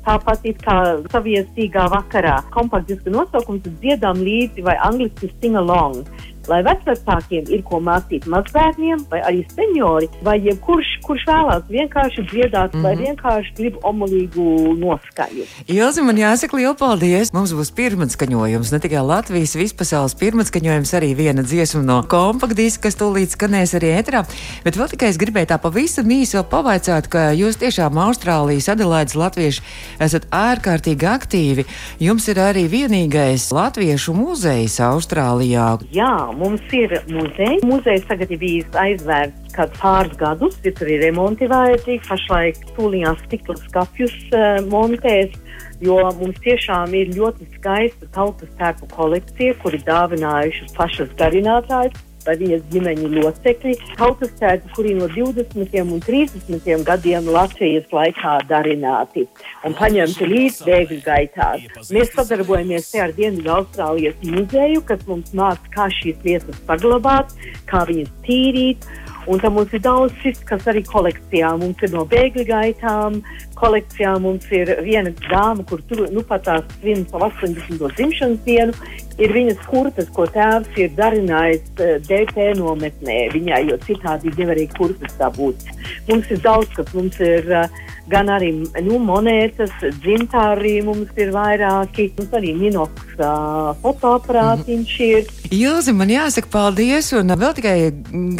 Tāpat 0.06 0.48
kā 0.66 0.78
saviesīgā 1.14 1.86
vakarā. 1.94 2.40
Kompaktdiska 2.56 3.14
nosaukums 3.14 3.68
dziedām 3.84 4.24
līdzi 4.26 4.66
vai 4.66 4.78
angliski 4.82 5.30
sing 5.38 5.60
along. 5.60 6.02
Lai 6.50 6.64
vecākiem 6.66 7.46
ir 7.54 7.62
ko 7.62 7.78
mācīt 7.86 8.26
mazbērniem, 8.26 9.04
vai 9.12 9.20
arī 9.28 9.44
seniori, 9.54 10.08
vai 10.26 10.40
jebkurš, 10.42 10.96
kurš 11.06 11.26
vēlās 11.30 11.68
vienkārši 11.70 12.24
dziedāt, 12.32 12.74
mm 12.74 12.80
-hmm. 12.80 12.84
vai 12.84 12.96
vienkārši 12.98 13.54
grib 13.58 13.78
omulīgu 13.86 14.74
noskaņu. 14.82 15.46
Ilzi, 15.68 16.02
man 16.02 16.18
jāsaka 16.18 16.58
liels 16.58 16.80
paldies. 16.80 17.34
Mums 17.34 17.54
būs 17.54 17.72
pirmatskaņojums, 17.78 18.72
ne 18.72 18.80
tikai 18.80 19.06
Latvijas, 19.06 19.56
vispasaules 19.56 20.16
pirmatskaņojums, 20.16 20.94
arī 20.98 21.14
viena 21.16 21.44
dziesma 21.44 21.84
no 21.84 22.02
kompaktdiska, 22.04 22.90
kas 22.90 22.98
tūlīt 22.98 23.38
skanēs 23.38 23.78
arī 23.78 23.94
ētrā. 24.02 24.26
Bet 24.64 24.78
vēl 24.78 24.90
tikai 24.90 25.10
es 25.10 25.22
gribēju 25.22 25.54
tā 25.54 25.58
pavisam 25.62 26.10
īsi 26.10 26.42
pavaicāt, 26.42 27.08
ka 27.08 27.32
jūs 27.38 27.62
tiešām 27.62 28.02
Austrālijas 28.02 28.70
Adelaides 28.70 29.16
latvieši 29.16 29.62
esat 30.02 30.28
ārkārtīgi 30.36 31.08
aktīvi. 31.08 31.66
Jums 32.02 32.28
ir 32.32 32.42
arī 32.42 32.66
vienīgais 32.72 33.50
latviešu 33.56 34.16
muzejs 34.18 34.80
Austrālijā. 34.86 35.68
Jā, 35.96 36.12
mums 36.38 36.64
ir 36.76 36.98
muzeja. 37.12 37.60
Muzejs 37.68 38.08
tagad 38.10 38.34
ir 38.34 38.42
bijis 38.42 38.78
aizvērts 38.82 39.56
kāds 39.56 39.80
pāris 39.82 40.18
gadus, 40.20 40.58
ja 40.66 40.74
tur 40.76 40.92
ir 40.92 41.04
remonti 41.06 41.50
vajadzīgi. 41.52 42.04
Pašlaik 42.08 42.62
tūlījās 42.78 43.26
stikla 43.28 43.58
skapjus 43.66 44.16
uh, 44.32 44.62
montēs, 44.72 45.36
jo 45.84 45.98
mums 46.20 46.40
tiešām 46.46 46.96
ir 46.98 47.12
ļoti 47.18 47.50
skaista 47.58 48.10
tautas 48.16 48.52
tērpu 48.60 48.90
kolekcija, 48.96 49.58
kuri 49.64 49.82
dāvinājušas 49.88 50.78
pašas 50.78 51.14
darinātājas. 51.20 52.08
Vai 52.26 52.36
viņas 52.38 52.66
ģimeņa 52.70 53.10
locekļi, 53.16 53.74
tautas 53.98 54.34
tērpi, 54.38 54.70
kuri 54.76 54.94
no 55.00 55.08
20. 55.10 55.78
un 55.82 56.04
30. 56.06 56.70
gadiem 56.86 57.30
Latvijas 57.34 57.90
laikā 57.96 58.38
darināti 58.50 59.26
un 59.66 59.76
paņemti 59.78 60.30
līdz 60.30 60.62
bēgļu 60.68 61.00
gaitās. 61.06 61.90
Mēs 61.90 62.14
sadarbojamies 62.14 62.92
te 62.92 63.02
ar 63.02 63.16
Dienvidu 63.18 63.54
Austrālijas 63.58 64.22
muzeju, 64.22 64.86
kas 64.86 65.06
mums 65.10 65.34
māca, 65.38 65.74
kā 65.74 65.90
šīs 65.98 66.22
vietas 66.26 66.62
saglabāt, 66.68 67.34
kā 67.70 67.86
viņas 67.90 68.14
tīrīt. 68.28 68.90
Un 69.30 69.38
tam 69.38 69.54
mums 69.54 69.74
ir 69.74 69.84
daudz 69.86 70.16
šis, 70.24 70.40
kas 70.50 70.66
arī 70.70 70.82
kolekcijā. 70.88 71.52
Mums 71.62 71.82
ir 71.86 71.92
no 71.94 72.08
bēgļu 72.10 72.46
gaitām, 72.48 73.20
kolekcijā 73.60 74.16
mums 74.24 74.48
ir 74.50 74.72
viena 74.82 75.14
dāma, 75.28 75.66
kur 75.70 75.84
tur 75.90 76.08
nu, 76.10 76.24
pat 76.26 76.48
tās 76.48 76.66
svin 76.80 77.06
savu 77.12 77.30
80. 77.30 77.86
dzimšanas 78.00 78.42
dienu. 78.48 78.74
Ir 79.22 79.34
viņas 79.36 79.64
kurpes, 79.70 80.10
ko 80.16 80.26
tēvs 80.34 80.78
ir 80.82 80.94
darinājis 80.98 81.64
uh, 81.78 81.96
DP 82.08 82.52
nometnē 82.58 83.20
viņai, 83.36 83.64
jo 83.70 83.78
citādi 83.86 84.34
nevarēja 84.38 84.74
kurpes 84.78 85.18
dabūt. 85.20 85.68
Mums 86.10 86.32
ir 86.34 86.42
daudz, 86.42 86.72
kas 86.78 86.94
mums 86.98 87.20
ir 87.22 87.50
uh, 87.54 87.82
gan 88.12 88.30
arī 88.32 88.52
nu, 88.84 89.00
monētas, 89.02 89.72
dzintāri 90.02 90.80
mums 90.86 91.12
ir 91.20 91.32
vairāki, 91.36 92.10
mums 92.18 92.34
arī 92.38 92.54
minoks 92.58 93.14
uh, 93.20 93.72
fotoaparātiņš 93.84 94.96
ir. 95.06 95.30
Ilzi, 95.52 95.94
man 95.96 96.12
jāsaka 96.12 96.50
paldies, 96.52 97.12
un 97.18 97.34
vēl 97.36 97.56
tikai 97.58 97.76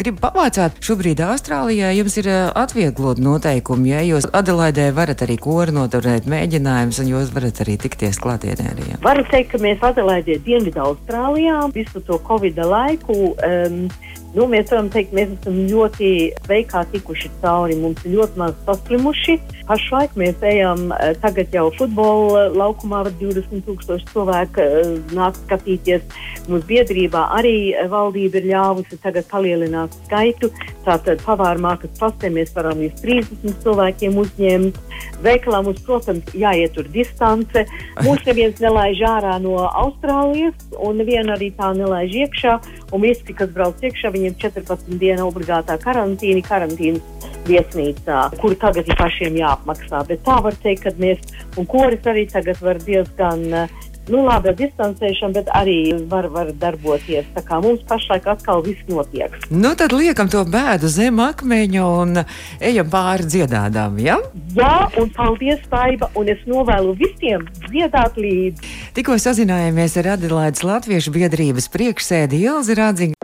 gribu 0.00 0.22
pavaicāt, 0.22 0.78
šobrīd 0.84 1.20
Austrālijā 1.26 1.92
jums 1.96 2.16
ir 2.20 2.30
atvieglot 2.32 3.20
noteikumi, 3.22 3.92
ja 3.92 4.02
jūs 4.06 4.28
Adelaidē 4.32 4.88
varat 4.96 5.24
arī 5.26 5.36
kori 5.40 5.74
noturēt 5.76 6.28
mēģinājumus, 6.30 7.02
un 7.02 7.12
jūs 7.12 7.32
varat 7.36 7.62
arī 7.64 7.76
tikties 7.84 8.20
klātienē 8.22 8.70
arī. 8.72 8.88
Ja? 8.94 9.00
Varu 9.04 9.26
teikt, 9.30 9.52
ka 9.54 9.62
mēs 9.62 9.84
Adelaidā 9.84 10.38
Dienvidu 10.46 10.71
Austrālijā 10.80 11.58
visu 11.74 12.00
to 12.00 12.18
Covid 12.26 12.58
laiku. 12.64 13.34
Um, 13.42 13.88
Nu, 14.32 14.46
mēs 14.48 14.70
varam 14.72 14.86
teikt, 14.88 15.10
mēs 15.12 15.34
esam 15.34 15.58
ļoti 15.68 16.06
veikā 16.48 16.86
tikuši 16.94 17.28
cauri. 17.42 17.76
Mums 17.76 18.00
ir 18.06 18.14
ļoti 18.16 18.40
maz 18.40 18.54
saslimuši. 18.64 19.36
Pašlaik 19.68 20.16
mēs 20.16 20.40
ejam, 20.48 20.88
eh, 20.92 21.12
tagad 21.20 21.52
jau 21.52 21.66
futbola 21.76 22.48
laukumā 22.48 23.02
var 23.04 23.12
20,000 23.20 24.08
cilvēku 24.08 24.64
eh, 24.64 24.96
nāk 25.12 25.36
skatīties. 25.36 26.02
Mūsu 26.48 26.64
biedrībā 26.66 27.26
arī 27.36 27.74
eh, 27.74 27.84
valdība 27.92 28.40
ir 28.40 28.48
ļāvusi 28.54 28.98
tagad 29.04 29.28
palielināt 29.28 29.92
skaitu. 30.06 30.48
Tātad 30.82 31.20
pavāra 31.22 31.60
mākas 31.60 31.92
pastē 32.00 32.32
mēs 32.32 32.50
varam 32.56 32.80
līdz 32.82 33.04
30 33.04 33.60
cilvēkiem 33.62 34.16
uzņemt. 34.18 34.80
Veikalā 35.22 35.60
mums, 35.62 35.84
protams, 35.86 36.32
jāietur 36.34 36.88
distance. 36.90 37.66
Mūs 38.02 38.24
neviens 38.26 38.58
nelaiž 38.58 39.04
ārā 39.06 39.36
no 39.44 39.60
Austrālijas, 39.68 40.56
un 40.82 40.98
nevienu 40.98 41.36
arī 41.36 41.52
tā 41.54 41.70
nelaiž 41.76 42.16
iekšā. 42.24 42.56
Un 42.92 43.06
visi, 43.06 43.36
kas 43.36 43.52
brauc 43.54 43.78
iekšā, 43.78 44.10
viņiem 44.22 44.38
14 44.46 44.98
dienu 45.02 45.28
obligātā 45.28 45.76
karantīna, 45.82 46.46
karantīnas 46.46 47.30
viesnīcā, 47.46 48.24
kuru 48.40 48.58
tagad 48.58 48.88
ir 48.88 48.98
pašiem 48.98 49.40
jāapmaksā. 49.42 50.04
Bet 50.08 50.22
tā 50.26 50.40
var 50.44 50.54
teikt, 50.62 50.86
ka 50.86 50.94
mēs, 51.02 51.22
un 51.58 51.66
koris 51.66 52.06
arī 52.06 52.28
tagad 52.30 52.62
var 52.62 52.78
diezgan. 52.78 53.48
eh, 53.52 53.88
Nu, 54.10 54.24
labi, 54.26 54.50
ar 54.50 54.56
distancēšanu, 54.58 55.36
bet 55.36 55.50
arī 55.54 55.76
var, 56.10 56.26
var 56.34 56.48
darboties. 56.58 57.28
Tā 57.36 57.42
kā 57.46 57.60
mums 57.62 57.84
pašlaik 57.86 58.26
atkal 58.26 58.58
viss 58.66 58.82
notiek. 58.90 59.30
Nu, 59.54 59.76
tad 59.78 59.94
liekam 59.94 60.26
to 60.26 60.42
bēdu 60.42 60.90
zem 60.90 61.20
akmeņa 61.22 61.84
un 61.86 62.24
ejam 62.58 62.90
pāri 62.90 63.28
dziedādām, 63.30 64.00
ja? 64.02 64.18
Jā, 64.58 64.74
un 64.98 65.06
paldies, 65.14 65.62
Taiba, 65.70 66.10
un 66.18 66.34
es 66.34 66.42
novēlu 66.50 66.96
visiem 66.98 67.46
dziedāt 67.68 68.18
līdzi. 68.18 68.74
Tikko 68.98 69.20
sazinājāmies 69.22 69.94
ar 70.02 70.16
Adelaides 70.16 70.66
Latviešu 70.66 71.14
biedrības 71.14 71.70
priekšsēdi 71.70 72.42
Ilzi 72.50 72.82
Rādziņu. 72.82 73.21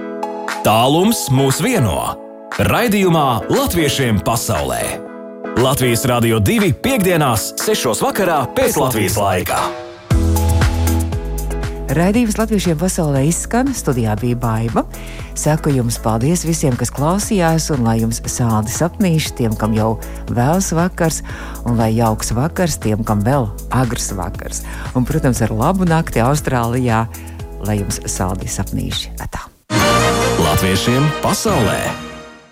Tālums 0.66 1.28
mūs 1.30 1.60
vieno. 1.62 2.16
Raidījumā 2.66 3.46
Latviešiem 3.46 4.16
pasaulē. 4.26 4.80
Latvijas 5.62 6.02
Rādio 6.10 6.40
2 6.42 6.72
piekdienās, 6.82 7.52
6. 7.62 7.92
vakarā 8.02 8.40
pēc 8.56 8.74
Latvijas 8.82 9.14
laika. 9.22 9.58
Raidījums 11.94 12.40
Latviešiem 12.40 12.74
pasaulē 12.80 13.22
izskan, 13.28 13.70
studijā 13.70 14.16
bija 14.18 14.38
baiva. 14.42 14.82
Saku 15.38 15.70
jums 15.76 16.00
paldies 16.02 16.42
visiem, 16.48 16.74
kas 16.78 16.90
klausījās, 16.90 17.68
un 17.76 17.86
lai 17.86 18.00
jums 18.02 18.18
sādi 18.26 18.74
sapnīši 18.74 19.36
tiem, 19.38 19.54
kam 19.60 19.76
jau 19.78 19.92
vēls 20.34 20.72
vakars, 20.74 21.20
un 21.70 21.78
lai 21.78 21.92
jauks 21.94 22.34
vakars 22.34 22.80
tiem, 22.82 23.06
kam 23.06 23.22
vēl 23.22 23.46
agrs 23.70 24.10
vakars. 24.18 24.64
Un, 24.98 25.06
protams, 25.06 25.38
ar 25.46 25.54
labu 25.54 25.86
nakti 25.86 26.18
Austrālijā, 26.24 27.04
lai 27.62 27.78
jums 27.84 28.02
sādi 28.10 28.50
sapnīši. 28.50 29.14
Atā. 29.22 29.46
Latviešiem 30.38 31.02
pasaulē! 31.18 32.07